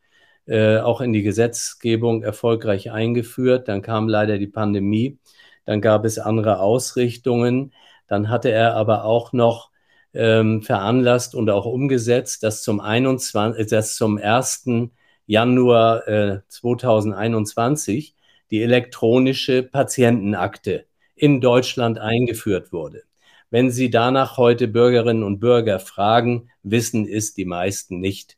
äh, 0.47 0.79
auch 0.79 1.01
in 1.01 1.13
die 1.13 1.23
Gesetzgebung 1.23 2.23
erfolgreich 2.23 2.91
eingeführt. 2.91 3.69
Dann 3.69 3.83
kam 3.83 4.09
leider 4.09 4.39
die 4.39 4.47
Pandemie, 4.47 5.19
dann 5.67 5.81
gab 5.81 6.05
es 6.05 6.19
andere 6.19 6.61
Ausrichtungen. 6.61 7.75
Dann 8.07 8.31
hatte 8.31 8.51
er 8.51 8.75
aber 8.75 9.05
auch 9.05 9.33
noch 9.33 9.71
ähm, 10.15 10.63
veranlasst 10.63 11.35
und 11.35 11.51
auch 11.51 11.67
umgesetzt, 11.67 12.43
dass 12.43 12.63
zum, 12.63 12.81
21, 12.81 13.67
dass 13.69 13.97
zum 13.97 14.19
1. 14.19 14.91
Januar 15.27 16.09
äh, 16.09 16.41
2021 16.49 18.15
die 18.51 18.63
elektronische 18.63 19.63
Patientenakte 19.63 20.87
in 21.15 21.41
Deutschland 21.41 21.99
eingeführt 21.99 22.73
wurde. 22.73 23.03
Wenn 23.51 23.71
Sie 23.71 23.91
danach 23.91 24.37
heute 24.37 24.69
Bürgerinnen 24.69 25.23
und 25.23 25.41
Bürger 25.41 25.81
fragen, 25.81 26.51
wissen 26.63 27.07
es 27.07 27.35
die 27.35 27.45
meisten 27.45 28.01
nicht. 28.01 28.37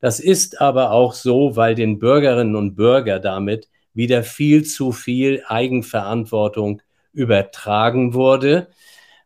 Das 0.00 0.18
ist 0.18 0.60
aber 0.60 0.90
auch 0.90 1.14
so, 1.14 1.56
weil 1.56 1.74
den 1.74 1.98
Bürgerinnen 1.98 2.56
und 2.56 2.74
Bürgern 2.74 3.22
damit 3.22 3.68
wieder 3.94 4.22
viel 4.22 4.64
zu 4.64 4.92
viel 4.92 5.42
Eigenverantwortung 5.46 6.82
übertragen 7.12 8.14
wurde 8.14 8.68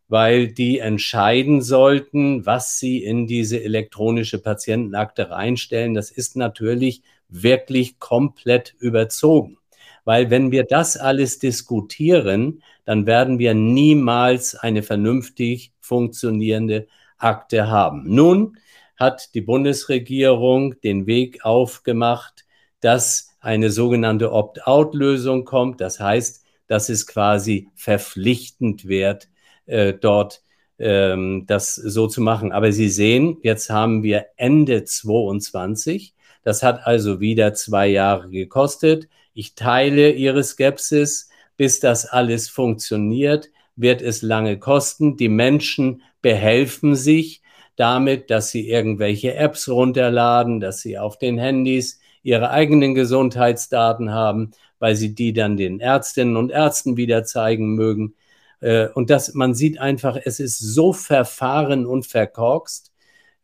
weil 0.09 0.49
die 0.49 0.79
entscheiden 0.79 1.63
sollten, 1.63 2.47
was 2.47 2.79
sie 2.79 3.03
in 3.03 3.27
diese 3.27 3.63
elektronische 3.63 4.39
Patientenakte 4.39 5.31
reinstellen. 5.31 5.95
Das 5.95 6.11
ist 6.11 6.37
natürlich 6.37 7.03
wirklich 7.29 7.99
komplett 7.99 8.75
überzogen. 8.79 9.59
Weil 10.05 10.31
wenn 10.31 10.53
wir 10.53 10.63
das 10.63 10.97
alles 10.97 11.41
diskutieren, 11.41 12.63
dann 12.85 13.07
werden 13.07 13.41
wir 13.41 13.55
niemals 13.55 14.55
eine 14.55 14.85
vernünftig 14.85 15.73
funktionierende 15.81 16.87
Akte 17.19 17.69
haben. 17.69 18.05
Nun 18.07 18.57
hat 18.97 19.35
die 19.35 19.41
Bundesregierung 19.41 20.81
den 20.81 21.07
Weg 21.07 21.45
aufgemacht, 21.45 22.45
dass 22.81 23.37
eine 23.41 23.71
sogenannte 23.71 24.33
Opt-out-Lösung 24.33 25.45
kommt. 25.45 25.81
Das 25.81 25.99
heißt, 25.99 26.45
dass 26.69 26.89
es 26.89 27.07
quasi 27.07 27.69
verpflichtend 27.75 28.87
wird, 28.87 29.29
äh, 29.67 29.93
dort 29.93 30.43
ähm, 30.79 31.45
das 31.47 31.75
so 31.75 32.07
zu 32.07 32.21
machen. 32.21 32.53
Aber 32.53 32.73
Sie 32.73 32.89
sehen, 32.89 33.39
jetzt 33.43 33.71
haben 33.71 34.03
wir 34.03 34.27
Ende 34.37 34.85
22. 34.85 36.15
Das 36.43 36.63
hat 36.63 36.87
also 36.87 37.21
wieder 37.21 37.55
zwei 37.55 37.89
Jahre 37.89 38.31
gekostet. 38.31 39.09
Ich 39.35 39.55
teile 39.55 40.13
Ihre 40.13 40.43
Skepsis. 40.43 41.31
Bis 41.57 41.81
das 41.81 42.05
alles 42.05 42.51
funktioniert, 42.51 43.49
wird 43.77 44.03
es 44.03 44.21
lange 44.21 44.59
kosten. 44.59 45.17
Die 45.17 45.31
Menschen 45.31 46.03
behelfen 46.21 46.95
sich 46.95 47.41
damit, 47.77 48.31
dass 48.31 48.51
sie 48.51 48.69
irgendwelche 48.69 49.35
Apps 49.35 49.69
runterladen, 49.69 50.61
dass 50.61 50.81
sie 50.81 50.99
auf 50.99 51.19
den 51.19 51.39
Handys 51.39 52.01
ihre 52.23 52.51
eigenen 52.51 52.95
Gesundheitsdaten 52.95 54.11
haben, 54.11 54.51
weil 54.79 54.97
sie 54.97 55.15
die 55.15 55.33
dann 55.33 55.57
den 55.57 55.81
Ärztinnen 55.81 56.37
und 56.37 56.51
Ärzten 56.51 56.97
wieder 56.97 57.25
zeigen 57.25 57.75
mögen. 57.75 58.15
Äh, 58.61 58.89
und 58.89 59.11
das, 59.11 59.35
man 59.35 59.55
sieht 59.55 59.79
einfach, 59.79 60.17
es 60.25 60.41
ist 60.41 60.59
so 60.59 60.93
verfahren 60.93 61.87
und 61.87 62.07
verkorkst. 62.07 62.93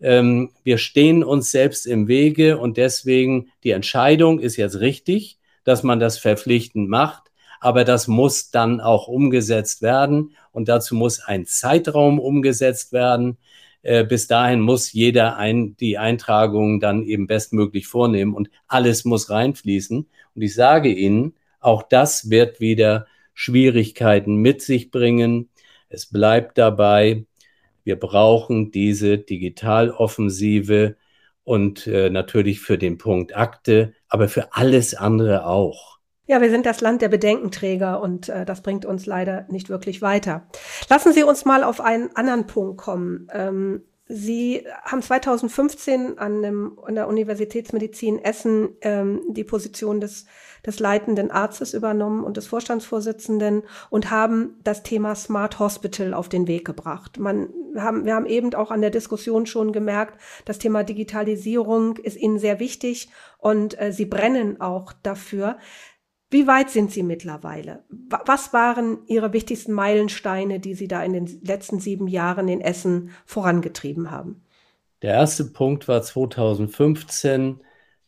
Ähm, 0.01 0.51
wir 0.65 0.79
stehen 0.79 1.23
uns 1.25 1.51
selbst 1.51 1.87
im 1.87 2.09
Wege 2.09 2.59
und 2.59 2.77
deswegen 2.77 3.51
die 3.65 3.71
Entscheidung 3.71 4.41
ist 4.41 4.57
jetzt 4.57 4.81
richtig, 4.81 5.39
dass 5.65 5.83
man 5.83 6.01
das 6.01 6.19
verpflichtend 6.19 6.89
macht. 6.89 7.31
aber 7.63 7.85
das 7.85 8.09
muss 8.09 8.51
dann 8.51 8.81
auch 8.81 9.07
umgesetzt 9.07 9.83
werden 9.83 10.35
und 10.51 10.69
dazu 10.69 10.97
muss 10.97 11.21
ein 11.21 11.47
Zeitraum 11.47 12.19
umgesetzt 12.19 12.93
werden. 12.93 13.39
Äh, 13.83 14.05
bis 14.05 14.27
dahin 14.27 14.61
muss 14.61 14.93
jeder 14.93 15.37
ein, 15.37 15.77
die 15.77 15.97
Eintragungen 15.97 16.81
dann 16.81 17.05
eben 17.05 17.27
bestmöglich 17.29 17.87
vornehmen 17.87 18.35
und 18.35 18.51
alles 18.67 19.05
muss 19.05 19.31
reinfließen. 19.31 20.09
Und 20.35 20.43
ich 20.43 20.55
sage 20.55 20.89
Ihnen, 20.89 21.35
auch 21.61 21.85
das 21.85 22.31
wird 22.31 22.59
wieder 22.61 23.07
Schwierigkeiten 23.35 24.37
mit 24.37 24.63
sich 24.63 24.91
bringen. 24.91 25.51
Es 25.89 26.07
bleibt 26.07 26.59
dabei, 26.59 27.27
wir 27.85 27.99
brauchen 27.99 28.71
diese 28.71 29.19
Digitaloffensive 29.19 30.97
und 31.45 31.87
äh, 31.87 32.11
natürlich 32.11 32.61
für 32.61 32.79
den 32.79 32.99
Punkt 32.99 33.37
Akte, 33.37 33.95
aber 34.09 34.29
für 34.29 34.55
alles 34.55 34.95
andere 34.95 35.47
auch. 35.47 35.99
Ja, 36.27 36.41
wir 36.41 36.51
sind 36.51 36.67
das 36.67 36.81
Land 36.81 37.03
der 37.03 37.09
Bedenkenträger 37.09 38.01
und 38.01 38.29
äh, 38.29 38.45
das 38.45 38.63
bringt 38.63 38.87
uns 38.87 39.07
leider 39.07 39.47
nicht 39.51 39.69
wirklich 39.69 40.01
weiter. 40.03 40.47
Lassen 40.89 41.13
Sie 41.13 41.25
uns 41.25 41.45
mal 41.45 41.65
auf 41.65 41.81
einen 41.81 42.15
anderen 42.15 42.47
Punkt 42.47 42.79
kommen. 42.79 43.27
Ähm, 43.33 43.83
Sie 44.09 44.67
haben 44.83 45.01
2015 45.01 46.19
an, 46.19 46.43
dem, 46.43 46.79
an 46.85 46.97
der 46.97 47.09
Universitätsmedizin 47.09 48.19
Essen 48.19 48.71
ähm, 48.81 49.23
die 49.29 49.45
Position 49.45 50.01
des, 50.01 50.27
des 50.67 50.81
leitenden 50.81 51.31
Arztes 51.31 51.73
übernommen 51.73 52.25
und 52.25 52.37
des 52.37 52.47
Vorstandsvorsitzenden 52.49 53.63
und 53.91 54.11
haben 54.11 54.61
das 54.65 54.83
Thema 54.83 55.15
Smart 55.15 55.61
Hospital 55.61 56.15
auf 56.15 56.29
den 56.29 56.49
Weg 56.49 56.65
gebracht. 56.65 57.19
Man, 57.19 57.51
wir, 57.73 57.85
haben, 57.85 58.05
wir 58.05 58.15
haben 58.15 58.27
eben 58.27 58.53
auch 58.55 58.73
an 58.73 58.81
der 58.81 58.91
Diskussion 58.91 59.47
schon 59.47 59.73
gemerkt, 59.73 60.21
das 60.45 60.59
Thema 60.59 60.83
Digitalisierung 60.83 61.97
ist 61.97 62.17
Ihnen 62.17 62.41
sehr 62.41 62.59
wichtig 62.59 63.09
und 63.39 63.81
äh, 63.81 63.93
Sie 63.93 64.07
brennen 64.07 64.61
auch 64.61 64.93
dafür. 65.03 65.59
Wie 66.33 66.47
weit 66.47 66.71
sind 66.71 66.91
Sie 66.91 67.03
mittlerweile? 67.03 67.81
Was 68.25 68.55
waren 68.55 69.01
Ihre 69.07 69.35
wichtigsten 69.35 69.73
Meilensteine, 69.73 70.61
die 70.61 70.73
Sie 70.73 70.89
da 70.89 71.05
in 71.05 71.13
den 71.13 71.41
letzten 71.45 71.79
sieben 71.79 72.09
Jahren 72.09 72.49
in 72.49 72.63
Essen 72.63 73.11
vorangetrieben 73.27 74.11
haben? 74.11 74.43
Der 75.03 75.13
erste 75.13 75.45
Punkt 75.45 75.89
war 75.89 76.01
2015, 76.01 77.61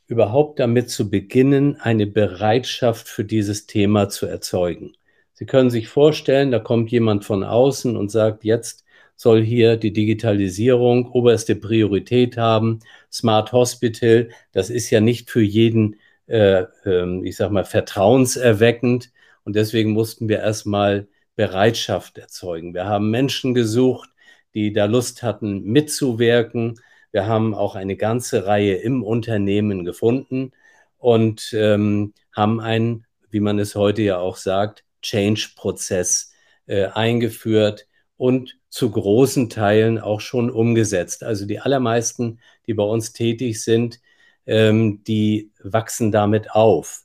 überhaupt 0.06 0.58
damit 0.58 0.88
zu 0.88 1.10
beginnen, 1.10 1.76
eine 1.78 2.06
Bereitschaft 2.06 3.08
für 3.08 3.24
dieses 3.24 3.66
Thema 3.66 4.08
zu 4.08 4.24
erzeugen. 4.24 4.94
Sie 5.34 5.44
können 5.44 5.68
sich 5.68 5.88
vorstellen, 5.88 6.50
da 6.50 6.60
kommt 6.60 6.90
jemand 6.90 7.26
von 7.26 7.44
außen 7.44 7.94
und 7.94 8.10
sagt, 8.10 8.42
jetzt 8.42 8.84
soll 9.16 9.42
hier 9.42 9.76
die 9.76 9.92
Digitalisierung 9.92 11.10
oberste 11.10 11.56
Priorität 11.56 12.38
haben. 12.38 12.80
Smart 13.12 13.52
Hospital, 13.52 14.30
das 14.52 14.70
ist 14.70 14.88
ja 14.88 15.00
nicht 15.00 15.28
für 15.30 15.42
jeden 15.42 15.96
äh, 16.26 16.64
ähm, 16.84 17.24
ich 17.24 17.37
sag 17.37 17.50
mal, 17.50 17.64
vertrauenserweckend. 17.64 19.10
Und 19.44 19.56
deswegen 19.56 19.90
mussten 19.90 20.28
wir 20.28 20.40
erstmal 20.40 21.08
Bereitschaft 21.37 22.18
erzeugen. 22.18 22.74
Wir 22.74 22.87
haben 22.87 23.10
Menschen 23.10 23.54
gesucht, 23.54 24.10
die 24.54 24.72
da 24.72 24.87
Lust 24.87 25.22
hatten, 25.22 25.64
mitzuwirken. 25.64 26.80
Wir 27.12 27.26
haben 27.26 27.54
auch 27.54 27.74
eine 27.74 27.96
ganze 27.96 28.46
Reihe 28.46 28.74
im 28.74 29.02
Unternehmen 29.02 29.84
gefunden 29.84 30.52
und 30.98 31.52
ähm, 31.52 32.14
haben 32.32 32.60
einen, 32.60 33.06
wie 33.30 33.40
man 33.40 33.58
es 33.58 33.74
heute 33.74 34.02
ja 34.02 34.18
auch 34.18 34.37
sagt, 34.37 34.84
Change-Prozess 35.02 36.32
äh, 36.66 36.87
eingeführt 36.87 37.87
und 38.16 38.58
zu 38.70 38.90
großen 38.90 39.50
Teilen 39.50 39.98
auch 39.98 40.20
schon 40.20 40.50
umgesetzt. 40.50 41.22
Also 41.22 41.46
die 41.46 41.60
allermeisten, 41.60 42.40
die 42.66 42.74
bei 42.74 42.84
uns 42.84 43.12
tätig 43.12 43.62
sind, 43.62 44.00
ähm, 44.46 45.02
die 45.04 45.50
wachsen 45.62 46.12
damit 46.12 46.50
auf. 46.52 47.04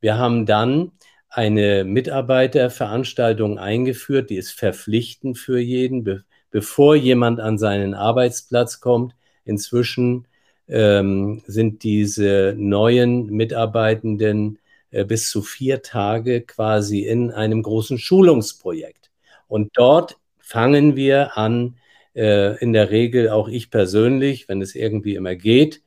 Wir 0.00 0.18
haben 0.18 0.46
dann 0.46 0.92
eine 1.28 1.84
Mitarbeiterveranstaltung 1.84 3.58
eingeführt, 3.58 4.30
die 4.30 4.36
ist 4.36 4.52
verpflichtend 4.52 5.38
für 5.38 5.58
jeden, 5.58 6.04
be 6.04 6.24
bevor 6.50 6.94
jemand 6.96 7.38
an 7.38 7.58
seinen 7.58 7.92
Arbeitsplatz 7.92 8.80
kommt. 8.80 9.14
Inzwischen 9.44 10.26
ähm, 10.68 11.42
sind 11.46 11.82
diese 11.82 12.54
neuen 12.56 13.26
Mitarbeitenden 13.26 14.58
äh, 14.90 15.04
bis 15.04 15.28
zu 15.28 15.42
vier 15.42 15.82
Tage 15.82 16.40
quasi 16.42 17.00
in 17.00 17.30
einem 17.30 17.62
großen 17.62 17.98
Schulungsprojekt. 17.98 19.10
Und 19.48 19.70
dort 19.74 20.16
fangen 20.38 20.96
wir 20.96 21.36
an, 21.36 21.76
äh, 22.14 22.56
in 22.62 22.72
der 22.72 22.90
Regel 22.90 23.28
auch 23.28 23.48
ich 23.48 23.70
persönlich, 23.70 24.48
wenn 24.48 24.62
es 24.62 24.74
irgendwie 24.74 25.14
immer 25.16 25.34
geht, 25.34 25.82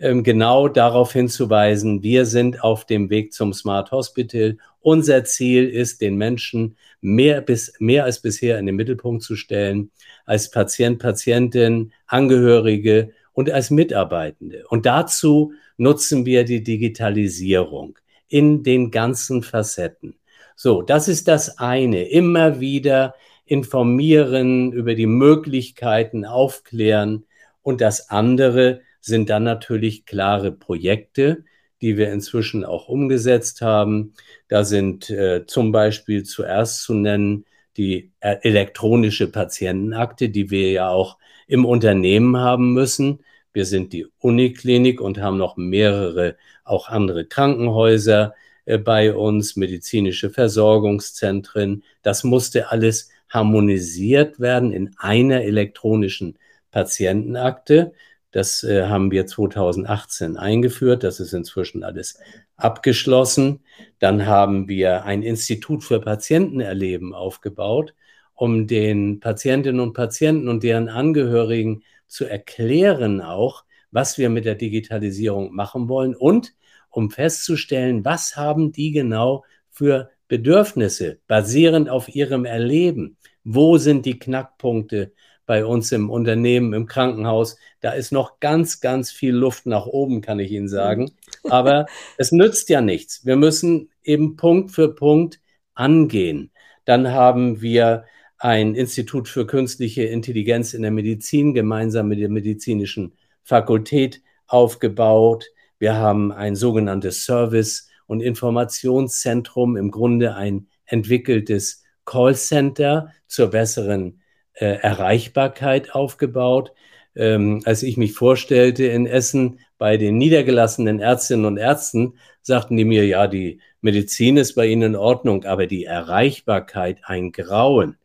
genau 0.00 0.68
darauf 0.68 1.12
hinzuweisen, 1.12 2.02
wir 2.02 2.24
sind 2.24 2.64
auf 2.64 2.86
dem 2.86 3.10
Weg 3.10 3.32
zum 3.34 3.52
Smart 3.52 3.90
Hospital. 3.90 4.56
Unser 4.80 5.24
Ziel 5.24 5.68
ist, 5.68 6.00
den 6.00 6.16
Menschen 6.16 6.76
mehr, 7.02 7.42
bis, 7.42 7.74
mehr 7.78 8.04
als 8.04 8.20
bisher 8.20 8.58
in 8.58 8.66
den 8.66 8.76
Mittelpunkt 8.76 9.22
zu 9.22 9.36
stellen, 9.36 9.90
als 10.24 10.50
Patient, 10.50 10.98
Patientin, 10.98 11.92
Angehörige 12.06 13.12
und 13.34 13.50
als 13.50 13.70
Mitarbeitende. 13.70 14.64
Und 14.68 14.86
dazu 14.86 15.52
nutzen 15.76 16.24
wir 16.24 16.44
die 16.44 16.62
Digitalisierung 16.62 17.98
in 18.28 18.62
den 18.62 18.90
ganzen 18.90 19.42
Facetten. 19.42 20.14
So, 20.56 20.82
das 20.82 21.08
ist 21.08 21.28
das 21.28 21.58
eine. 21.58 22.08
Immer 22.08 22.60
wieder 22.60 23.14
informieren 23.44 24.72
über 24.72 24.94
die 24.94 25.06
Möglichkeiten, 25.06 26.24
aufklären. 26.24 27.24
Und 27.62 27.80
das 27.80 28.08
andere, 28.08 28.80
sind 29.00 29.30
dann 29.30 29.44
natürlich 29.44 30.06
klare 30.06 30.52
Projekte, 30.52 31.44
die 31.80 31.96
wir 31.96 32.12
inzwischen 32.12 32.64
auch 32.64 32.88
umgesetzt 32.88 33.62
haben. 33.62 34.14
Da 34.48 34.64
sind 34.64 35.10
äh, 35.10 35.46
zum 35.46 35.72
Beispiel 35.72 36.24
zuerst 36.24 36.82
zu 36.82 36.94
nennen 36.94 37.46
die 37.76 38.12
äh, 38.20 38.36
elektronische 38.42 39.30
Patientenakte, 39.30 40.28
die 40.28 40.50
wir 40.50 40.70
ja 40.72 40.88
auch 40.90 41.18
im 41.46 41.64
Unternehmen 41.64 42.36
haben 42.36 42.72
müssen. 42.74 43.20
Wir 43.52 43.64
sind 43.64 43.92
die 43.92 44.06
Uniklinik 44.18 45.00
und 45.00 45.18
haben 45.18 45.38
noch 45.38 45.56
mehrere, 45.56 46.36
auch 46.64 46.88
andere 46.88 47.24
Krankenhäuser 47.24 48.34
äh, 48.66 48.78
bei 48.78 49.14
uns, 49.14 49.56
medizinische 49.56 50.30
Versorgungszentren. 50.30 51.84
Das 52.02 52.24
musste 52.24 52.70
alles 52.70 53.10
harmonisiert 53.28 54.40
werden 54.40 54.72
in 54.72 54.94
einer 54.98 55.42
elektronischen 55.42 56.38
Patientenakte. 56.70 57.92
Das 58.30 58.62
äh, 58.62 58.86
haben 58.86 59.10
wir 59.10 59.26
2018 59.26 60.36
eingeführt. 60.36 61.02
Das 61.02 61.20
ist 61.20 61.32
inzwischen 61.32 61.82
alles 61.82 62.18
abgeschlossen. 62.56 63.60
Dann 63.98 64.26
haben 64.26 64.68
wir 64.68 65.04
ein 65.04 65.22
Institut 65.22 65.82
für 65.82 66.00
Patientenerleben 66.00 67.14
aufgebaut, 67.14 67.94
um 68.34 68.66
den 68.66 69.20
Patientinnen 69.20 69.80
und 69.80 69.92
Patienten 69.92 70.48
und 70.48 70.62
deren 70.62 70.88
Angehörigen 70.88 71.82
zu 72.06 72.24
erklären 72.24 73.20
auch, 73.20 73.64
was 73.90 74.18
wir 74.18 74.30
mit 74.30 74.44
der 74.44 74.54
Digitalisierung 74.54 75.54
machen 75.54 75.88
wollen 75.88 76.14
und 76.14 76.54
um 76.90 77.10
festzustellen, 77.10 78.04
was 78.04 78.36
haben 78.36 78.72
die 78.72 78.92
genau 78.92 79.44
für 79.70 80.10
Bedürfnisse 80.28 81.18
basierend 81.26 81.88
auf 81.88 82.08
ihrem 82.08 82.44
Erleben. 82.44 83.16
Wo 83.42 83.78
sind 83.78 84.06
die 84.06 84.18
Knackpunkte? 84.18 85.12
Bei 85.50 85.64
uns 85.64 85.90
im 85.90 86.10
Unternehmen, 86.10 86.72
im 86.74 86.86
Krankenhaus. 86.86 87.56
Da 87.80 87.90
ist 87.90 88.12
noch 88.12 88.38
ganz, 88.38 88.80
ganz 88.80 89.10
viel 89.10 89.34
Luft 89.34 89.66
nach 89.66 89.86
oben, 89.86 90.20
kann 90.20 90.38
ich 90.38 90.52
Ihnen 90.52 90.68
sagen. 90.68 91.10
Aber 91.42 91.86
es 92.18 92.30
nützt 92.30 92.68
ja 92.68 92.80
nichts. 92.80 93.26
Wir 93.26 93.34
müssen 93.34 93.90
eben 94.04 94.36
Punkt 94.36 94.70
für 94.70 94.94
Punkt 94.94 95.40
angehen. 95.74 96.52
Dann 96.84 97.10
haben 97.10 97.60
wir 97.62 98.04
ein 98.38 98.76
Institut 98.76 99.26
für 99.26 99.44
künstliche 99.44 100.04
Intelligenz 100.04 100.72
in 100.72 100.82
der 100.82 100.92
Medizin 100.92 101.52
gemeinsam 101.52 102.06
mit 102.06 102.20
der 102.20 102.28
medizinischen 102.28 103.14
Fakultät 103.42 104.22
aufgebaut. 104.46 105.46
Wir 105.80 105.96
haben 105.96 106.30
ein 106.30 106.54
sogenanntes 106.54 107.24
Service- 107.24 107.88
und 108.06 108.20
Informationszentrum, 108.20 109.76
im 109.76 109.90
Grunde 109.90 110.36
ein 110.36 110.68
entwickeltes 110.86 111.82
Callcenter 112.04 113.12
zur 113.26 113.48
besseren 113.48 114.19
äh, 114.60 114.78
Erreichbarkeit 114.80 115.94
aufgebaut. 115.94 116.72
Ähm, 117.16 117.62
als 117.64 117.82
ich 117.82 117.96
mich 117.96 118.12
vorstellte 118.12 118.84
in 118.84 119.06
Essen 119.06 119.60
bei 119.78 119.96
den 119.96 120.16
niedergelassenen 120.18 121.00
Ärztinnen 121.00 121.46
und 121.46 121.56
Ärzten, 121.56 122.14
sagten 122.42 122.76
die 122.76 122.84
mir, 122.84 123.06
ja, 123.06 123.26
die 123.26 123.60
Medizin 123.80 124.36
ist 124.36 124.54
bei 124.54 124.66
Ihnen 124.66 124.94
in 124.94 124.96
Ordnung, 124.96 125.44
aber 125.44 125.66
die 125.66 125.84
Erreichbarkeit 125.84 127.00
ein 127.04 127.32
Grauen. 127.32 127.96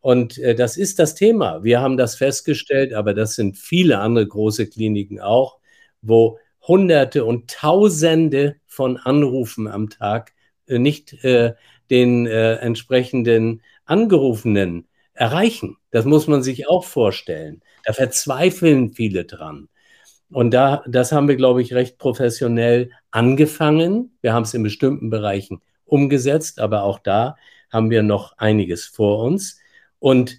Und 0.00 0.38
äh, 0.38 0.54
das 0.54 0.76
ist 0.76 0.98
das 0.98 1.14
Thema. 1.14 1.62
Wir 1.62 1.80
haben 1.80 1.96
das 1.96 2.16
festgestellt, 2.16 2.94
aber 2.94 3.14
das 3.14 3.34
sind 3.34 3.58
viele 3.58 3.98
andere 3.98 4.26
große 4.26 4.66
Kliniken 4.68 5.20
auch, 5.20 5.58
wo 6.02 6.38
Hunderte 6.66 7.24
und 7.24 7.50
Tausende 7.50 8.56
von 8.66 8.96
Anrufen 8.96 9.68
am 9.68 9.90
Tag 9.90 10.32
äh, 10.66 10.78
nicht 10.78 11.22
äh, 11.24 11.54
den 11.90 12.26
äh, 12.26 12.54
entsprechenden 12.56 13.62
Angerufenen 13.84 14.87
erreichen. 15.18 15.76
Das 15.90 16.04
muss 16.04 16.28
man 16.28 16.42
sich 16.42 16.68
auch 16.68 16.84
vorstellen. 16.84 17.62
Da 17.84 17.92
verzweifeln 17.92 18.92
viele 18.94 19.24
dran. 19.24 19.68
Und 20.30 20.52
da, 20.52 20.84
das 20.86 21.10
haben 21.10 21.26
wir, 21.26 21.36
glaube 21.36 21.62
ich, 21.62 21.74
recht 21.74 21.98
professionell 21.98 22.90
angefangen. 23.10 24.16
Wir 24.20 24.32
haben 24.32 24.44
es 24.44 24.54
in 24.54 24.62
bestimmten 24.62 25.10
Bereichen 25.10 25.60
umgesetzt, 25.84 26.60
aber 26.60 26.82
auch 26.82 26.98
da 26.98 27.36
haben 27.70 27.90
wir 27.90 28.02
noch 28.02 28.36
einiges 28.38 28.86
vor 28.86 29.24
uns. 29.24 29.58
Und 29.98 30.38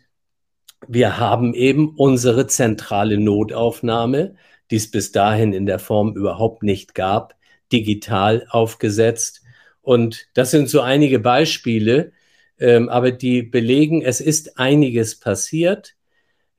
wir 0.87 1.17
haben 1.17 1.53
eben 1.53 1.95
unsere 1.97 2.47
zentrale 2.47 3.17
Notaufnahme, 3.17 4.35
die 4.71 4.77
es 4.77 4.89
bis 4.89 5.11
dahin 5.11 5.51
in 5.51 5.65
der 5.65 5.79
Form 5.79 6.15
überhaupt 6.15 6.63
nicht 6.63 6.95
gab, 6.95 7.35
digital 7.73 8.45
aufgesetzt. 8.49 9.41
Und 9.81 10.27
das 10.35 10.51
sind 10.51 10.69
so 10.69 10.81
einige 10.81 11.19
Beispiele, 11.19 12.13
ähm, 12.59 12.89
aber 12.89 13.11
die 13.11 13.41
belegen, 13.41 14.01
es 14.01 14.21
ist 14.21 14.59
einiges 14.59 15.19
passiert. 15.19 15.95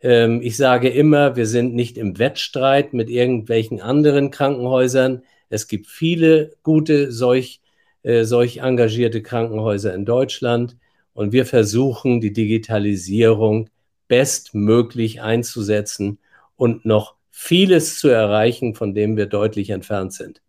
Ähm, 0.01 0.41
ich 0.43 0.57
sage 0.57 0.89
immer, 0.89 1.37
wir 1.37 1.47
sind 1.47 1.75
nicht 1.75 1.99
im 1.99 2.19
Wettstreit 2.19 2.95
mit 2.95 3.11
irgendwelchen 3.11 3.81
anderen 3.81 4.31
Krankenhäusern. 4.31 5.23
Es 5.49 5.69
gibt 5.69 5.87
viele 5.87 6.53
gute, 6.63 7.13
solch, 7.13 7.61
äh, 8.03 8.25
solch 8.25 8.59
engagierte 8.59 9.23
Krankenhäuser 9.23 9.95
in 9.95 10.05
Deutschland. 10.05 10.77
Und 11.13 11.33
wir 11.33 11.45
versuchen, 11.45 12.21
die 12.21 12.33
Digitalisierung 12.33 13.69
bestmöglich 14.09 15.21
einzusetzen 15.21 16.19
und 16.57 16.85
noch 16.85 17.15
vieles 17.31 17.99
zu 17.99 18.09
erreichen, 18.09 18.75
von 18.75 18.95
dem 18.95 19.17
wir 19.17 19.27
deutlich 19.27 19.71
entfernt 19.71 20.13
sind. 20.13 20.41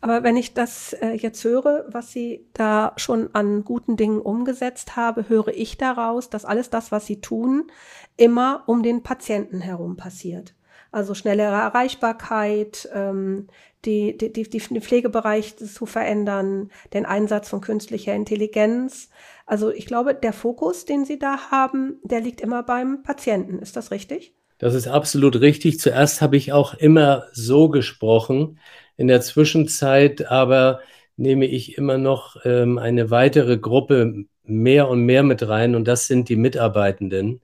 Aber 0.00 0.22
wenn 0.22 0.36
ich 0.36 0.54
das 0.54 0.92
äh, 0.94 1.12
jetzt 1.12 1.42
höre, 1.44 1.84
was 1.88 2.12
Sie 2.12 2.46
da 2.52 2.92
schon 2.96 3.34
an 3.34 3.64
guten 3.64 3.96
Dingen 3.96 4.20
umgesetzt 4.20 4.96
haben, 4.96 5.28
höre 5.28 5.48
ich 5.48 5.78
daraus, 5.78 6.30
dass 6.30 6.44
alles 6.44 6.70
das, 6.70 6.92
was 6.92 7.06
Sie 7.06 7.20
tun, 7.20 7.70
immer 8.16 8.64
um 8.66 8.82
den 8.82 9.02
Patienten 9.02 9.60
herum 9.60 9.96
passiert. 9.96 10.54
Also 10.90 11.14
schnellere 11.14 11.54
Erreichbarkeit, 11.54 12.88
ähm, 12.94 13.48
die, 13.84 14.16
die, 14.16 14.32
die, 14.32 14.42
den 14.42 14.82
Pflegebereich 14.82 15.56
zu 15.56 15.86
verändern, 15.86 16.70
den 16.92 17.06
Einsatz 17.06 17.48
von 17.48 17.60
künstlicher 17.60 18.14
Intelligenz. 18.14 19.10
Also 19.46 19.70
ich 19.70 19.86
glaube, 19.86 20.14
der 20.14 20.32
Fokus, 20.32 20.84
den 20.84 21.04
Sie 21.04 21.18
da 21.18 21.50
haben, 21.50 21.98
der 22.02 22.20
liegt 22.20 22.40
immer 22.40 22.62
beim 22.62 23.02
Patienten. 23.02 23.58
Ist 23.58 23.76
das 23.76 23.90
richtig? 23.90 24.34
Das 24.58 24.74
ist 24.74 24.88
absolut 24.88 25.40
richtig. 25.40 25.78
Zuerst 25.78 26.20
habe 26.20 26.36
ich 26.36 26.52
auch 26.52 26.74
immer 26.74 27.26
so 27.32 27.68
gesprochen. 27.68 28.58
In 28.98 29.08
der 29.08 29.22
Zwischenzeit 29.22 30.26
aber 30.30 30.80
nehme 31.16 31.46
ich 31.46 31.78
immer 31.78 31.98
noch 31.98 32.36
ähm, 32.44 32.78
eine 32.78 33.10
weitere 33.10 33.58
Gruppe 33.58 34.26
mehr 34.44 34.88
und 34.88 35.02
mehr 35.04 35.22
mit 35.22 35.48
rein 35.48 35.74
und 35.74 35.86
das 35.88 36.06
sind 36.08 36.28
die 36.28 36.36
Mitarbeitenden, 36.36 37.40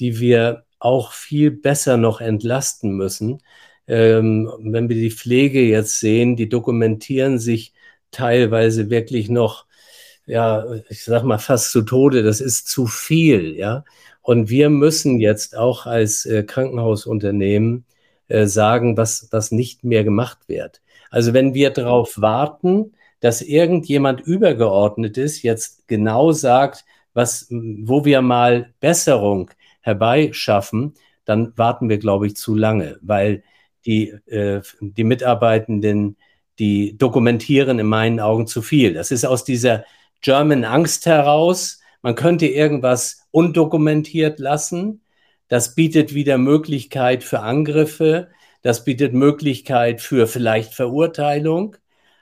die 0.00 0.20
wir 0.20 0.64
auch 0.78 1.12
viel 1.12 1.50
besser 1.50 1.96
noch 1.96 2.20
entlasten 2.20 2.92
müssen. 2.92 3.42
Ähm, 3.86 4.50
wenn 4.60 4.88
wir 4.88 4.96
die 4.96 5.10
Pflege 5.10 5.62
jetzt 5.62 6.00
sehen, 6.00 6.36
die 6.36 6.48
dokumentieren 6.48 7.38
sich 7.38 7.72
teilweise 8.10 8.90
wirklich 8.90 9.28
noch, 9.30 9.66
ja, 10.26 10.66
ich 10.88 11.04
sag 11.04 11.24
mal 11.24 11.38
fast 11.38 11.72
zu 11.72 11.82
Tode. 11.82 12.22
Das 12.22 12.40
ist 12.40 12.68
zu 12.68 12.86
viel, 12.86 13.56
ja. 13.56 13.84
Und 14.22 14.50
wir 14.50 14.70
müssen 14.70 15.18
jetzt 15.20 15.56
auch 15.56 15.86
als 15.86 16.26
äh, 16.26 16.42
Krankenhausunternehmen 16.44 17.84
äh, 18.28 18.46
sagen, 18.46 18.96
was, 18.96 19.28
was 19.32 19.50
nicht 19.52 19.84
mehr 19.84 20.04
gemacht 20.04 20.38
wird. 20.48 20.82
Also 21.10 21.34
wenn 21.34 21.54
wir 21.54 21.70
darauf 21.70 22.20
warten, 22.20 22.92
dass 23.20 23.42
irgendjemand 23.42 24.20
übergeordnetes 24.22 25.42
jetzt 25.42 25.86
genau 25.88 26.32
sagt, 26.32 26.84
was, 27.12 27.48
wo 27.50 28.04
wir 28.04 28.22
mal 28.22 28.72
Besserung 28.80 29.50
herbeischaffen, 29.82 30.94
dann 31.24 31.52
warten 31.56 31.88
wir, 31.88 31.98
glaube 31.98 32.26
ich, 32.26 32.36
zu 32.36 32.54
lange, 32.54 32.98
weil 33.02 33.42
die, 33.84 34.08
äh, 34.26 34.62
die 34.80 35.04
Mitarbeitenden, 35.04 36.16
die 36.58 36.96
dokumentieren 36.96 37.78
in 37.78 37.86
meinen 37.86 38.20
Augen 38.20 38.46
zu 38.46 38.62
viel. 38.62 38.94
Das 38.94 39.10
ist 39.10 39.24
aus 39.24 39.44
dieser 39.44 39.84
German 40.20 40.64
Angst 40.64 41.06
heraus. 41.06 41.80
Man 42.02 42.14
könnte 42.14 42.46
irgendwas 42.46 43.26
undokumentiert 43.30 44.38
lassen. 44.38 45.02
Das 45.48 45.74
bietet 45.74 46.14
wieder 46.14 46.38
Möglichkeit 46.38 47.24
für 47.24 47.40
Angriffe. 47.40 48.28
Das 48.62 48.84
bietet 48.84 49.14
Möglichkeit 49.14 50.00
für 50.00 50.26
vielleicht 50.26 50.74
Verurteilung. 50.74 51.76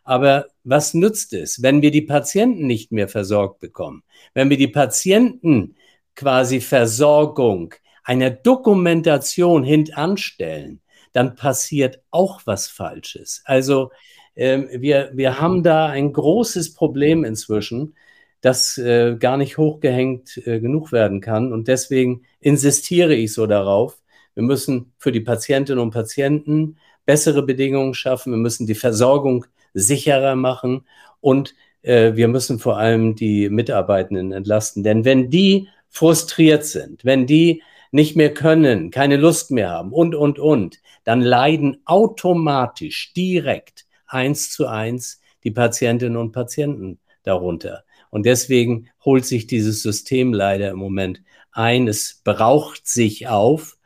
Aber 0.05 0.46
was 0.64 0.94
nützt 0.94 1.33
es, 1.35 1.62
wenn 1.62 1.83
wir 1.83 1.90
die 1.90 2.03
Patienten 2.03 2.66
nicht 2.66 2.92
mehr 2.92 3.09
versorgt 3.09 3.61
bekommen? 3.61 4.03
Wenn 4.35 4.48
wir 4.48 4.57
die 4.57 4.68
Patienten 4.68 5.77
quasi 6.14 6.61
Versorgung 6.61 7.74
einer 8.05 8.31
Dokumentation 8.31 9.64
hintanstellen, 9.64 10.81
dann 11.12 11.35
passiert 11.35 12.01
auch 12.11 12.40
was 12.46 12.68
Falsches. 12.68 13.42
Also 13.44 13.90
äh, 14.35 14.81
wir, 14.81 15.11
wir 15.14 15.40
haben 15.40 15.62
da 15.62 15.87
ein 15.87 16.12
großes 16.12 16.74
Problem 16.74 17.24
inzwischen, 17.24 17.94
das 18.40 18.79
äh, 18.79 19.16
gar 19.18 19.37
nicht 19.37 19.59
hochgehängt 19.59 20.38
äh, 20.46 20.61
genug 20.61 20.92
werden 20.92 21.20
kann. 21.20 21.53
Und 21.53 21.68
deswegen 21.68 22.22
insistiere 22.40 23.14
ich 23.14 23.35
so 23.35 23.46
darauf, 23.46 23.97
wir 24.38 24.44
müssen 24.44 24.92
für 24.98 25.11
die 25.11 25.20
Patientinnen 25.20 25.83
und 25.83 25.90
Patienten 25.90 26.77
bessere 27.05 27.42
Bedingungen 27.42 27.92
schaffen. 27.92 28.31
Wir 28.31 28.38
müssen 28.38 28.68
die 28.68 28.77
Versorgung 28.77 29.46
sicherer 29.74 30.37
machen 30.37 30.87
und 31.20 31.57
äh, 31.83 32.14
wir 32.14 32.29
müssen 32.29 32.61
vor 32.61 32.79
allem 32.79 33.16
die 33.16 33.48
Mitarbeitenden 33.48 34.31
entlasten. 34.31 34.85
Denn 34.85 35.05
wenn 35.05 35.29
die 35.29 35.66
frustriert 35.88 36.64
sind, 36.64 37.05
wenn 37.05 37.27
die 37.27 37.64
nicht 37.90 38.14
mehr 38.14 38.33
können, 38.33 38.92
keine 38.92 39.16
Lust 39.16 39.51
mehr 39.51 39.70
haben 39.70 39.92
und, 39.92 40.14
und, 40.14 40.38
und, 40.38 40.79
dann 41.03 41.20
leiden 41.20 41.83
automatisch 41.85 43.12
direkt 43.14 43.87
eins 44.07 44.53
zu 44.53 44.68
eins 44.68 45.20
die 45.42 45.51
Patientinnen 45.51 46.16
und 46.16 46.31
Patienten 46.31 47.01
darunter. 47.24 47.83
Und 48.11 48.24
deswegen 48.24 48.88
holt 49.05 49.24
sich 49.24 49.48
dieses 49.48 49.83
System 49.83 50.33
leider 50.33 50.70
im 50.70 50.79
Moment 50.79 51.22
ein. 51.51 51.88
Es 51.88 52.20
braucht 52.22 52.87
sich 52.87 53.27
auf 53.27 53.78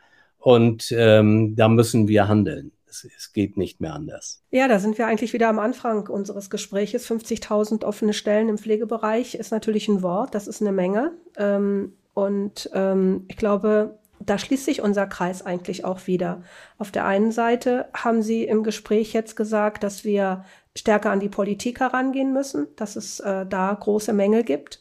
und 0.43 0.93
ähm, 0.97 1.55
da 1.55 1.69
müssen 1.69 2.09
wir 2.09 2.27
handeln. 2.27 2.73
Es, 2.89 3.07
es, 3.17 3.33
geht 3.33 3.57
nicht 3.57 3.81
mehr 3.81 3.95
anders. 3.95 4.43
Ja, 4.51 4.67
da 4.67 4.81
sind 4.81 4.99
wir 4.99 5.07
eigentlich 5.07 5.33
wieder 5.33 5.49
am 5.49 5.61
Anfang 5.61 6.09
unseres 6.09 6.51
Gespräches. 6.51 7.09
50.000 7.09 7.85
offene 7.85 8.13
Stellen 8.13 8.49
im 8.49 8.59
Pflegebereich 8.59 9.37
ist 9.37 9.53
natürlich 9.53 9.87
ein 9.87 10.03
Wort, 10.03 10.35
das 10.35 10.49
ist 10.49 10.61
eine 10.61 10.73
Menge. 10.73 11.13
Ähm, 11.37 11.93
und 12.13 12.69
ähm, 12.75 13.25
ich 13.29 13.37
glaube, 13.37 14.01
da 14.19 14.37
schließt 14.37 14.65
sich 14.65 14.83
unser 14.83 15.07
Kreis 15.07 15.47
eigentlich 15.47 15.85
auch 15.85 16.09
wieder. 16.09 16.43
Auf 16.77 16.91
der 16.91 17.07
einen 17.07 17.31
Seite 17.31 17.87
haben 17.95 18.21
Sie 18.21 18.43
im 18.43 18.65
Gespräch 18.65 19.13
jetzt 19.13 19.37
gesagt, 19.37 19.85
dass 19.85 20.05
wir 20.05 20.45
stärker 20.77 21.13
an 21.13 21.21
die 21.21 21.29
Politik 21.29 21.79
herangehen 21.79 22.33
müssen, 22.33 22.67
dass 22.75 22.97
es 22.97 23.21
äh, 23.21 23.47
da 23.47 23.73
große 23.73 24.13
Mängel 24.13 24.43
gibt. 24.43 24.81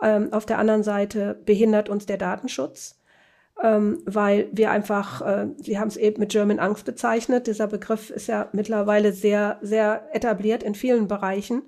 Ähm, 0.00 0.32
auf 0.32 0.46
der 0.46 0.58
anderen 0.58 0.84
Seite 0.84 1.40
behindert 1.44 1.88
uns 1.88 2.06
der 2.06 2.16
Datenschutz 2.16 2.99
ähm, 3.62 4.02
weil 4.06 4.48
wir 4.52 4.70
einfach, 4.70 5.22
äh, 5.22 5.48
Sie 5.58 5.78
haben 5.78 5.88
es 5.88 5.96
eben 5.96 6.20
mit 6.20 6.32
German 6.32 6.58
Angst 6.58 6.84
bezeichnet, 6.84 7.46
dieser 7.46 7.66
Begriff 7.66 8.10
ist 8.10 8.26
ja 8.26 8.48
mittlerweile 8.52 9.12
sehr, 9.12 9.58
sehr 9.60 10.08
etabliert 10.12 10.62
in 10.62 10.74
vielen 10.74 11.08
Bereichen. 11.08 11.62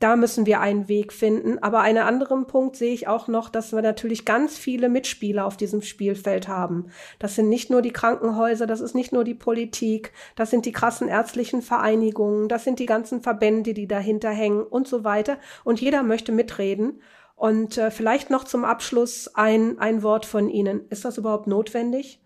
Da 0.00 0.16
müssen 0.16 0.44
wir 0.44 0.60
einen 0.60 0.88
Weg 0.88 1.12
finden. 1.12 1.58
Aber 1.60 1.80
einen 1.80 2.02
anderen 2.02 2.46
Punkt 2.46 2.76
sehe 2.76 2.92
ich 2.92 3.08
auch 3.08 3.28
noch, 3.28 3.48
dass 3.48 3.72
wir 3.72 3.80
natürlich 3.80 4.24
ganz 4.24 4.58
viele 4.58 4.88
Mitspieler 4.88 5.46
auf 5.46 5.56
diesem 5.56 5.82
Spielfeld 5.82 6.48
haben. 6.48 6.88
Das 7.18 7.36
sind 7.36 7.48
nicht 7.48 7.70
nur 7.70 7.80
die 7.80 7.92
Krankenhäuser, 7.92 8.66
das 8.66 8.80
ist 8.80 8.94
nicht 8.94 9.12
nur 9.12 9.24
die 9.24 9.34
Politik, 9.34 10.12
das 10.36 10.50
sind 10.50 10.66
die 10.66 10.72
krassen 10.72 11.08
ärztlichen 11.08 11.62
Vereinigungen, 11.62 12.48
das 12.48 12.64
sind 12.64 12.80
die 12.80 12.86
ganzen 12.86 13.22
Verbände, 13.22 13.72
die 13.72 13.86
dahinter 13.86 14.30
hängen 14.30 14.62
und 14.62 14.88
so 14.88 15.04
weiter. 15.04 15.38
Und 15.62 15.80
jeder 15.80 16.02
möchte 16.02 16.32
mitreden. 16.32 17.00
Und 17.44 17.76
äh, 17.76 17.90
vielleicht 17.90 18.30
noch 18.30 18.44
zum 18.44 18.64
Abschluss 18.64 19.28
ein, 19.34 19.78
ein 19.78 20.02
Wort 20.02 20.24
von 20.24 20.48
Ihnen. 20.48 20.88
Ist 20.88 21.04
das 21.04 21.18
überhaupt 21.18 21.46
notwendig? 21.46 22.18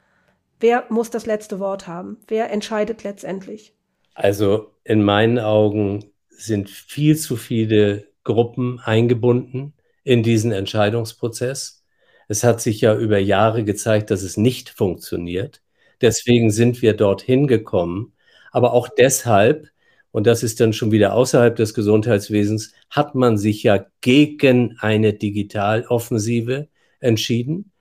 Wer 0.60 0.84
muss 0.90 1.10
das 1.10 1.26
letzte 1.26 1.58
Wort 1.58 1.88
haben? 1.88 2.18
Wer 2.28 2.52
entscheidet 2.52 3.02
letztendlich? 3.02 3.74
Also 4.14 4.76
in 4.84 5.02
meinen 5.02 5.40
Augen 5.40 6.04
sind 6.28 6.70
viel 6.70 7.16
zu 7.16 7.34
viele 7.34 8.06
Gruppen 8.22 8.78
eingebunden 8.78 9.72
in 10.04 10.22
diesen 10.22 10.52
Entscheidungsprozess. 10.52 11.84
Es 12.28 12.44
hat 12.44 12.60
sich 12.60 12.80
ja 12.80 12.96
über 12.96 13.18
Jahre 13.18 13.64
gezeigt, 13.64 14.12
dass 14.12 14.22
es 14.22 14.36
nicht 14.36 14.70
funktioniert. 14.70 15.62
Deswegen 16.00 16.52
sind 16.52 16.80
wir 16.80 16.94
dorthin 16.94 17.48
gekommen. 17.48 18.12
Aber 18.52 18.72
auch 18.72 18.88
deshalb, 18.88 19.66
und 20.10 20.26
das 20.26 20.42
ist 20.42 20.60
dann 20.60 20.72
schon 20.72 20.92
wieder 20.92 21.14
außerhalb 21.14 21.54
des 21.56 21.74
Gesundheitswesens, 21.74 22.72
hat 22.90 23.14
man 23.14 23.38
sich 23.38 23.62
ja 23.62 23.84
gegen 24.00 24.76
eine 24.80 25.12
Digitaloffensive 25.12 26.68
entschieden. 27.00 27.72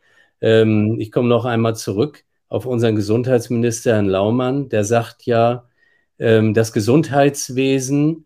Ähm, 0.41 0.97
ich 0.99 1.11
komme 1.11 1.29
noch 1.29 1.45
einmal 1.45 1.75
zurück 1.75 2.23
auf 2.49 2.65
unseren 2.65 2.95
Gesundheitsminister 2.95 3.93
Herrn 3.93 4.07
Laumann, 4.07 4.69
der 4.69 4.83
sagt 4.83 5.25
ja, 5.25 5.67
ähm, 6.19 6.53
das 6.53 6.73
Gesundheitswesen 6.73 8.25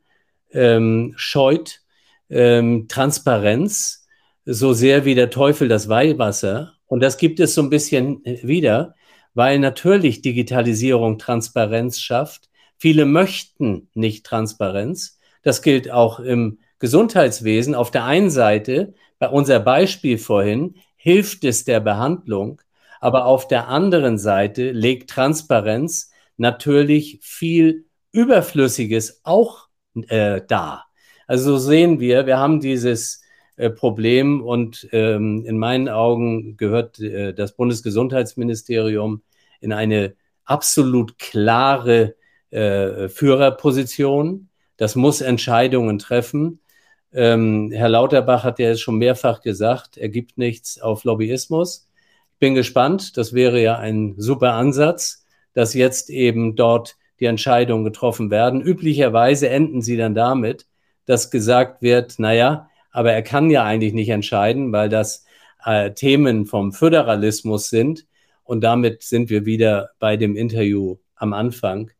ähm, 0.51 1.13
scheut 1.15 1.81
ähm, 2.29 2.87
Transparenz 2.87 4.07
so 4.45 4.73
sehr 4.73 5.05
wie 5.05 5.15
der 5.15 5.29
Teufel 5.29 5.67
das 5.67 5.89
Weihwasser. 5.89 6.73
Und 6.87 7.01
das 7.01 7.17
gibt 7.17 7.39
es 7.39 7.53
so 7.53 7.61
ein 7.61 7.69
bisschen 7.69 8.21
wieder, 8.25 8.95
weil 9.33 9.59
natürlich 9.59 10.21
Digitalisierung 10.21 11.17
Transparenz 11.17 11.99
schafft 11.99 12.49
Viele 12.81 13.05
möchten 13.05 13.89
nicht 13.93 14.25
Transparenz. 14.25 15.19
Das 15.43 15.61
gilt 15.61 15.91
auch 15.91 16.19
im 16.19 16.57
Gesundheitswesen 16.79 17.75
auf 17.75 17.91
der 17.91 18.05
einen 18.05 18.31
Seite, 18.31 18.95
bei 19.19 19.29
unser 19.29 19.59
Beispiel 19.59 20.17
vorhin, 20.17 20.77
hilft 20.95 21.43
es 21.43 21.63
der 21.63 21.79
Behandlung, 21.79 22.59
aber 22.99 23.25
auf 23.25 23.47
der 23.47 23.67
anderen 23.67 24.17
Seite 24.17 24.71
legt 24.71 25.11
Transparenz 25.11 26.09
natürlich 26.37 27.19
viel 27.21 27.85
Überflüssiges 28.13 29.21
auch 29.25 29.67
äh, 30.07 30.41
dar. 30.47 30.87
Also 31.27 31.51
so 31.51 31.57
sehen 31.59 31.99
wir, 31.99 32.25
wir 32.25 32.39
haben 32.39 32.61
dieses 32.61 33.21
äh, 33.57 33.69
Problem 33.69 34.41
und 34.41 34.87
ähm, 34.91 35.45
in 35.45 35.59
meinen 35.59 35.87
Augen 35.87 36.57
gehört 36.57 36.99
äh, 36.99 37.35
das 37.35 37.55
Bundesgesundheitsministerium 37.55 39.21
in 39.59 39.71
eine 39.71 40.15
absolut 40.45 41.19
klare 41.19 42.15
äh, 42.51 43.09
Führerposition. 43.09 44.49
Das 44.77 44.95
muss 44.95 45.21
Entscheidungen 45.21 45.99
treffen. 45.99 46.59
Ähm, 47.13 47.71
Herr 47.73 47.89
Lauterbach 47.89 48.43
hat 48.43 48.59
ja 48.59 48.69
jetzt 48.69 48.81
schon 48.81 48.97
mehrfach 48.97 49.41
gesagt, 49.41 49.97
er 49.97 50.09
gibt 50.09 50.37
nichts 50.37 50.79
auf 50.79 51.03
Lobbyismus. 51.03 51.89
Ich 52.33 52.39
bin 52.39 52.55
gespannt. 52.55 53.17
Das 53.17 53.33
wäre 53.33 53.61
ja 53.61 53.77
ein 53.77 54.15
super 54.17 54.53
Ansatz, 54.53 55.25
dass 55.53 55.73
jetzt 55.73 56.09
eben 56.09 56.55
dort 56.55 56.95
die 57.19 57.25
Entscheidungen 57.25 57.83
getroffen 57.83 58.31
werden. 58.31 58.61
Üblicherweise 58.61 59.49
enden 59.49 59.81
sie 59.81 59.97
dann 59.97 60.15
damit, 60.15 60.65
dass 61.05 61.31
gesagt 61.31 61.81
wird, 61.81 62.17
naja, 62.17 62.69
aber 62.91 63.11
er 63.13 63.21
kann 63.21 63.49
ja 63.49 63.63
eigentlich 63.63 63.93
nicht 63.93 64.09
entscheiden, 64.09 64.71
weil 64.71 64.89
das 64.89 65.25
äh, 65.65 65.91
Themen 65.91 66.45
vom 66.45 66.71
Föderalismus 66.71 67.69
sind. 67.69 68.05
Und 68.43 68.61
damit 68.61 69.03
sind 69.03 69.29
wir 69.29 69.45
wieder 69.45 69.91
bei 69.99 70.17
dem 70.17 70.35
Interview 70.35 70.97
am 71.15 71.33
Anfang. 71.33 71.91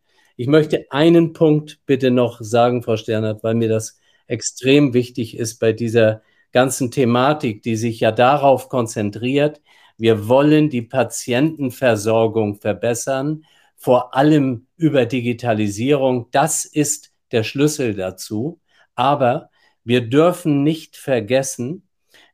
Ich 0.42 0.48
möchte 0.48 0.88
einen 0.90 1.34
Punkt 1.34 1.82
bitte 1.86 2.10
noch 2.10 2.42
sagen, 2.42 2.82
Frau 2.82 2.98
Sternert, 2.98 3.44
weil 3.44 3.54
mir 3.54 3.70
das 3.70 4.00
extrem 4.26 4.96
wichtig 4.96 5.38
ist 5.38 5.60
bei 5.60 5.72
dieser 5.72 6.24
ganzen 6.52 6.90
Thematik, 6.90 7.62
die 7.62 7.76
sich 7.76 8.00
ja 8.00 8.12
darauf 8.12 8.68
konzentriert. 8.68 9.62
Wir 9.98 10.28
wollen 10.28 10.72
die 10.72 10.82
Patientenversorgung 10.82 12.56
verbessern, 12.56 13.46
vor 13.76 14.16
allem 14.16 14.66
über 14.78 15.06
Digitalisierung. 15.06 16.30
Das 16.32 16.66
ist 16.66 17.14
der 17.32 17.44
Schlüssel 17.44 17.94
dazu. 17.94 18.60
Aber 18.96 19.52
wir 19.84 20.10
dürfen 20.10 20.64
nicht 20.64 20.98
vergessen, 20.98 21.88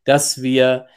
dass 0.06 0.42
wir 0.42 0.88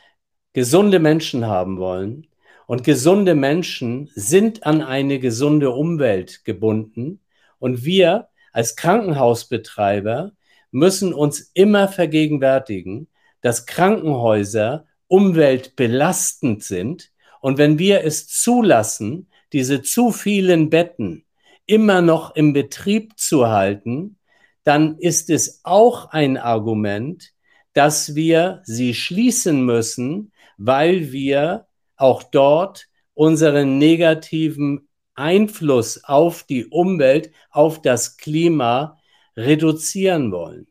gesunde 0.53 1.01
Menschen 1.01 1.49
haben 1.49 1.79
wollen. 1.79 2.29
Und 2.71 2.85
gesunde 2.85 3.35
Menschen 3.35 4.13
sind 4.15 4.65
an 4.65 4.81
eine 4.81 5.19
gesunde 5.19 5.73
Umwelt 5.73 6.45
gebunden. 6.45 7.19
Und 7.59 7.85
wir 7.85 8.29
als 8.53 8.77
Krankenhausbetreiber 8.77 10.31
müssen 10.71 11.13
uns 11.13 11.51
immer 11.53 11.89
vergegenwärtigen, 11.89 13.09
dass 13.41 13.67
Krankenhäuser 13.67 14.87
umweltbelastend 15.09 16.63
sind. 16.63 17.11
Und 17.41 17.59
wenn 17.59 17.81
wir 17.81 18.05
es 18.05 18.29
zulassen, 18.29 19.27
diese 19.53 19.83
zu 19.83 20.13
vielen 20.13 20.71
Betten 20.71 21.25
immer 21.67 22.03
noch 22.03 22.37
im 22.37 22.53
Betrieb 22.53 23.19
zu 23.19 23.49
halten, 23.49 24.17
dann 24.63 24.97
ist 24.97 25.29
es 25.29 25.63
auch 25.65 26.11
ein 26.13 26.37
Argument, 26.37 27.33
dass 27.73 28.15
wir 28.15 28.63
sie 28.63 28.95
schließen 28.95 29.65
müssen, 29.65 30.31
weil 30.57 31.11
wir 31.11 31.67
auch 32.01 32.23
dort 32.23 32.89
unseren 33.15 33.79
negativen 33.79 34.89
Einfluss 35.15 36.03
auf 36.05 36.45
die 36.45 36.67
Umwelt, 36.67 37.31
auf 37.51 37.83
das 37.83 38.17
Klima 38.17 38.99
reduzieren 39.37 40.33
wollen. 40.33 40.67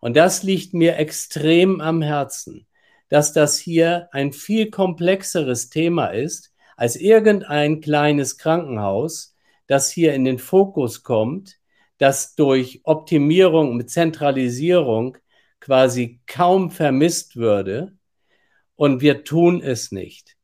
Und 0.00 0.16
das 0.16 0.42
liegt 0.42 0.74
mir 0.74 0.96
extrem 0.96 1.80
am 1.80 2.02
Herzen, 2.02 2.66
dass 3.08 3.32
das 3.32 3.58
hier 3.58 4.08
ein 4.12 4.32
viel 4.32 4.70
komplexeres 4.70 5.70
Thema 5.70 6.08
ist 6.08 6.52
als 6.76 6.94
irgendein 6.94 7.80
kleines 7.80 8.38
Krankenhaus, 8.38 9.34
das 9.66 9.90
hier 9.90 10.14
in 10.14 10.24
den 10.24 10.38
Fokus 10.38 11.02
kommt, 11.02 11.58
das 11.98 12.36
durch 12.36 12.80
Optimierung 12.84 13.76
mit 13.76 13.90
Zentralisierung 13.90 15.18
quasi 15.58 16.20
kaum 16.26 16.70
vermisst 16.70 17.34
würde. 17.34 17.96
Und 18.76 19.00
wir 19.00 19.24
tun 19.24 19.60
es 19.60 19.90
nicht. 19.90 20.37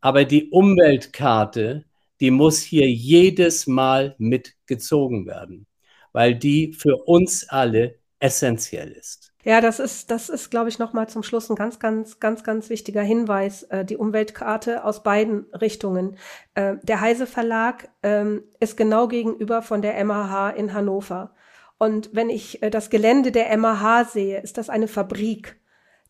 Aber 0.00 0.24
die 0.24 0.50
Umweltkarte, 0.50 1.84
die 2.20 2.30
muss 2.30 2.60
hier 2.60 2.88
jedes 2.90 3.66
Mal 3.66 4.14
mitgezogen 4.18 5.26
werden, 5.26 5.66
weil 6.12 6.34
die 6.34 6.72
für 6.72 6.96
uns 7.06 7.48
alle 7.48 7.98
essentiell 8.18 8.92
ist. 8.92 9.30
Ja, 9.42 9.62
das 9.62 9.80
ist, 9.80 10.10
das 10.10 10.28
ist, 10.28 10.50
glaube 10.50 10.68
ich, 10.68 10.78
nochmal 10.78 11.08
zum 11.08 11.22
Schluss 11.22 11.48
ein 11.48 11.56
ganz, 11.56 11.78
ganz, 11.78 12.20
ganz, 12.20 12.44
ganz 12.44 12.68
wichtiger 12.68 13.00
Hinweis. 13.00 13.62
Äh, 13.64 13.86
die 13.86 13.96
Umweltkarte 13.96 14.84
aus 14.84 15.02
beiden 15.02 15.46
Richtungen. 15.54 16.18
Äh, 16.54 16.76
der 16.82 17.00
Heise 17.00 17.26
Verlag 17.26 17.88
ähm, 18.02 18.42
ist 18.60 18.76
genau 18.76 19.08
gegenüber 19.08 19.62
von 19.62 19.80
der 19.80 20.02
MAH 20.04 20.50
in 20.50 20.74
Hannover. 20.74 21.34
Und 21.78 22.10
wenn 22.12 22.28
ich 22.28 22.62
äh, 22.62 22.68
das 22.68 22.90
Gelände 22.90 23.32
der 23.32 23.56
MAH 23.56 24.04
sehe, 24.04 24.40
ist 24.40 24.58
das 24.58 24.68
eine 24.68 24.88
Fabrik. 24.88 25.59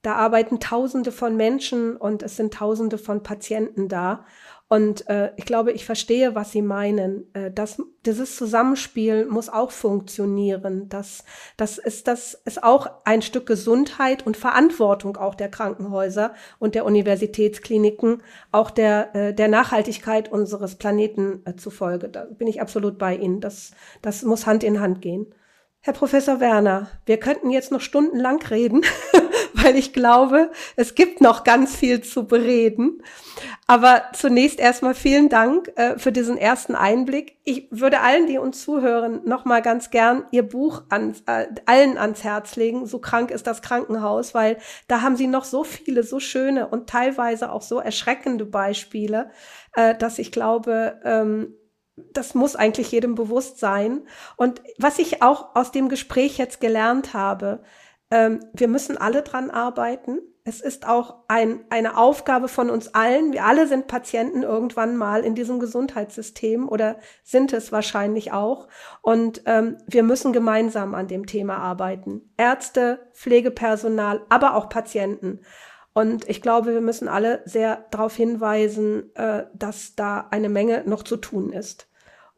Da 0.02 0.14
arbeiten 0.14 0.60
Tausende 0.60 1.12
von 1.12 1.36
Menschen 1.36 1.96
und 1.96 2.22
es 2.22 2.36
sind 2.36 2.54
Tausende 2.54 2.98
von 2.98 3.22
Patienten 3.22 3.88
da. 3.88 4.24
Und 4.72 5.08
äh, 5.08 5.32
ich 5.36 5.46
glaube, 5.46 5.72
ich 5.72 5.84
verstehe, 5.84 6.36
was 6.36 6.52
Sie 6.52 6.62
meinen. 6.62 7.34
Äh, 7.34 7.50
das, 7.50 7.82
dieses 8.06 8.36
Zusammenspiel 8.36 9.26
muss 9.26 9.48
auch 9.48 9.72
funktionieren. 9.72 10.88
Das, 10.88 11.24
das, 11.56 11.76
ist, 11.76 12.06
das 12.06 12.34
ist 12.44 12.62
auch 12.62 12.88
ein 13.04 13.20
Stück 13.20 13.46
Gesundheit 13.46 14.24
und 14.24 14.36
Verantwortung 14.36 15.16
auch 15.16 15.34
der 15.34 15.50
Krankenhäuser 15.50 16.34
und 16.60 16.76
der 16.76 16.84
Universitätskliniken, 16.84 18.22
auch 18.52 18.70
der, 18.70 19.12
äh, 19.16 19.34
der 19.34 19.48
Nachhaltigkeit 19.48 20.30
unseres 20.30 20.76
Planeten 20.76 21.42
äh, 21.46 21.56
zufolge. 21.56 22.08
Da 22.08 22.26
bin 22.26 22.46
ich 22.46 22.62
absolut 22.62 22.96
bei 22.96 23.16
Ihnen. 23.16 23.40
Das, 23.40 23.72
das 24.02 24.22
muss 24.22 24.46
Hand 24.46 24.62
in 24.62 24.80
Hand 24.80 25.02
gehen. 25.02 25.34
Herr 25.82 25.94
Professor 25.94 26.40
Werner, 26.40 26.88
wir 27.06 27.16
könnten 27.16 27.48
jetzt 27.48 27.72
noch 27.72 27.80
stundenlang 27.80 28.42
reden, 28.42 28.82
weil 29.54 29.76
ich 29.76 29.92
glaube, 29.92 30.50
es 30.76 30.94
gibt 30.94 31.20
noch 31.20 31.44
ganz 31.44 31.76
viel 31.76 32.02
zu 32.02 32.26
bereden. 32.26 33.02
Aber 33.66 34.02
zunächst 34.12 34.58
erstmal 34.58 34.94
vielen 34.94 35.28
Dank 35.28 35.72
äh, 35.76 35.98
für 35.98 36.12
diesen 36.12 36.36
ersten 36.36 36.74
Einblick. 36.74 37.38
Ich 37.44 37.68
würde 37.70 38.00
allen, 38.00 38.26
die 38.26 38.38
uns 38.38 38.62
zuhören, 38.62 39.20
noch 39.24 39.44
mal 39.44 39.62
ganz 39.62 39.90
gern 39.90 40.24
Ihr 40.30 40.42
Buch 40.42 40.82
an, 40.88 41.14
äh, 41.26 41.46
allen 41.66 41.96
ans 41.96 42.24
Herz 42.24 42.56
legen. 42.56 42.86
So 42.86 42.98
krank 42.98 43.30
ist 43.30 43.46
das 43.46 43.62
Krankenhaus, 43.62 44.34
weil 44.34 44.58
da 44.88 45.02
haben 45.02 45.16
Sie 45.16 45.26
noch 45.26 45.44
so 45.44 45.64
viele, 45.64 46.02
so 46.02 46.20
schöne 46.20 46.68
und 46.68 46.88
teilweise 46.88 47.52
auch 47.52 47.62
so 47.62 47.78
erschreckende 47.78 48.44
Beispiele, 48.44 49.30
äh, 49.74 49.94
dass 49.94 50.18
ich 50.18 50.32
glaube, 50.32 51.00
ähm, 51.04 51.54
das 52.12 52.34
muss 52.34 52.56
eigentlich 52.56 52.92
jedem 52.92 53.14
bewusst 53.14 53.58
sein. 53.58 54.02
Und 54.36 54.62
was 54.78 54.98
ich 54.98 55.22
auch 55.22 55.54
aus 55.54 55.70
dem 55.70 55.88
Gespräch 55.88 56.38
jetzt 56.38 56.60
gelernt 56.60 57.14
habe, 57.14 57.62
ähm, 58.10 58.40
wir 58.52 58.68
müssen 58.68 58.96
alle 58.96 59.22
dran 59.22 59.50
arbeiten. 59.50 60.18
Es 60.42 60.60
ist 60.60 60.88
auch 60.88 61.24
ein, 61.28 61.64
eine 61.70 61.96
Aufgabe 61.96 62.48
von 62.48 62.70
uns 62.70 62.94
allen. 62.94 63.32
Wir 63.32 63.44
alle 63.44 63.66
sind 63.66 63.86
Patienten 63.86 64.42
irgendwann 64.42 64.96
mal 64.96 65.22
in 65.24 65.34
diesem 65.34 65.60
Gesundheitssystem 65.60 66.68
oder 66.68 66.96
sind 67.22 67.52
es 67.52 67.72
wahrscheinlich 67.72 68.32
auch. 68.32 68.68
Und 69.02 69.42
ähm, 69.46 69.76
wir 69.86 70.02
müssen 70.02 70.32
gemeinsam 70.32 70.94
an 70.94 71.08
dem 71.08 71.26
Thema 71.26 71.58
arbeiten. 71.58 72.32
Ärzte, 72.36 73.10
Pflegepersonal, 73.12 74.22
aber 74.28 74.54
auch 74.54 74.68
Patienten. 74.68 75.40
Und 75.92 76.28
ich 76.28 76.40
glaube, 76.40 76.72
wir 76.72 76.80
müssen 76.80 77.08
alle 77.08 77.42
sehr 77.44 77.86
darauf 77.90 78.16
hinweisen, 78.16 79.14
äh, 79.16 79.44
dass 79.54 79.94
da 79.94 80.28
eine 80.30 80.48
Menge 80.48 80.84
noch 80.86 81.02
zu 81.02 81.16
tun 81.16 81.52
ist. 81.52 81.89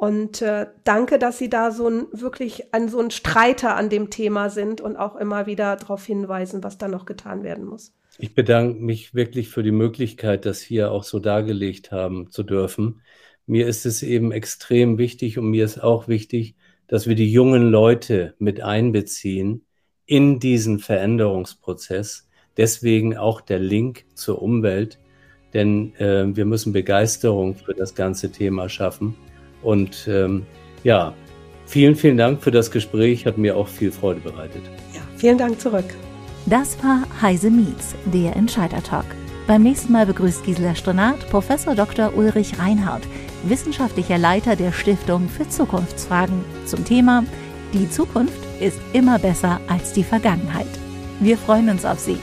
Und 0.03 0.43
äh, 0.43 0.67
danke, 0.83 1.17
dass 1.17 1.39
Sie 1.39 1.49
da 1.49 1.71
so 1.71 1.87
ein 1.87 2.07
wirklich 2.11 2.75
ein 2.75 2.89
so 2.89 2.99
ein 2.99 3.13
Streiter 3.13 3.77
an 3.77 3.89
dem 3.89 4.11
Thema 4.11 4.51
sind 4.51 4.81
und 4.81 4.97
auch 4.97 5.15
immer 5.15 5.47
wieder 5.47 5.77
darauf 5.77 6.05
hinweisen, 6.05 6.65
was 6.65 6.77
da 6.77 6.89
noch 6.89 7.07
getan 7.07 7.45
werden 7.45 7.65
muss. 7.65 7.95
Ich 8.19 8.35
bedanke 8.35 8.81
mich 8.81 9.15
wirklich 9.15 9.49
für 9.49 9.63
die 9.63 9.71
Möglichkeit, 9.71 10.45
das 10.45 10.61
hier 10.61 10.91
auch 10.91 11.05
so 11.05 11.21
dargelegt 11.21 11.93
haben 11.93 12.33
zu 12.33 12.43
dürfen. 12.43 13.01
Mir 13.47 13.69
ist 13.69 13.87
es 13.87 14.03
eben 14.03 14.33
extrem 14.33 14.99
wichtig 14.99 15.39
und 15.39 15.49
mir 15.49 15.65
ist 15.65 15.81
auch 15.81 16.09
wichtig, 16.09 16.57
dass 16.89 17.07
wir 17.07 17.15
die 17.15 17.31
jungen 17.31 17.71
Leute 17.71 18.35
mit 18.41 18.61
einbeziehen 18.61 19.67
in 20.05 20.41
diesen 20.41 20.81
Veränderungsprozess. 20.81 22.29
Deswegen 22.57 23.17
auch 23.17 23.41
der 23.41 23.61
Link 23.61 24.05
zur 24.17 24.43
Umwelt, 24.43 24.99
denn 25.55 25.95
äh, 25.95 26.35
wir 26.35 26.45
müssen 26.45 26.73
Begeisterung 26.73 27.55
für 27.55 27.75
das 27.75 27.95
ganze 27.95 28.33
Thema 28.33 28.69
schaffen. 28.69 29.15
Und 29.63 30.09
ähm, 30.09 30.45
ja, 30.85 31.15
vielen, 31.67 31.95
vielen 31.97 32.17
Dank 32.17 32.43
für 32.43 32.51
das 32.51 32.71
Gespräch. 32.71 33.27
Hat 33.27 33.39
mir 33.39 33.57
auch 33.57 33.69
viel 33.69 33.93
Freude 33.93 34.21
bereitet. 34.21 34.63
Ja, 34.95 35.01
vielen 35.17 35.39
Dank 35.39 35.61
zurück. 35.61 35.85
Das 36.47 36.83
war 36.83 37.05
Heise 37.21 37.51
Meets, 37.51 37.95
der 38.13 38.35
Entscheider 38.35 38.83
Talk. 38.83 39.05
Beim 39.47 39.63
nächsten 39.63 39.93
Mal 39.93 40.07
begrüßt 40.07 40.45
Gisela 40.45 40.75
Stronat 40.75 41.29
Professor 41.31 41.75
Dr. 41.75 42.17
Ulrich 42.17 42.59
Reinhardt, 42.59 43.03
wissenschaftlicher 43.45 44.19
Leiter 44.19 44.57
der 44.57 44.73
Stiftung 44.73 45.29
für 45.29 45.49
Zukunftsfragen 45.49 46.45
zum 46.65 46.85
Thema 46.85 47.25
Die 47.73 47.89
Zukunft 47.91 48.39
ist 48.61 48.79
immer 48.93 49.19
besser 49.19 49.61
als 49.69 49.93
die 49.93 50.05
Vergangenheit. 50.05 50.69
Wir 51.21 51.39
freuen 51.39 51.71
uns 51.71 51.85
auf 51.85 51.99
Sie. 51.99 52.19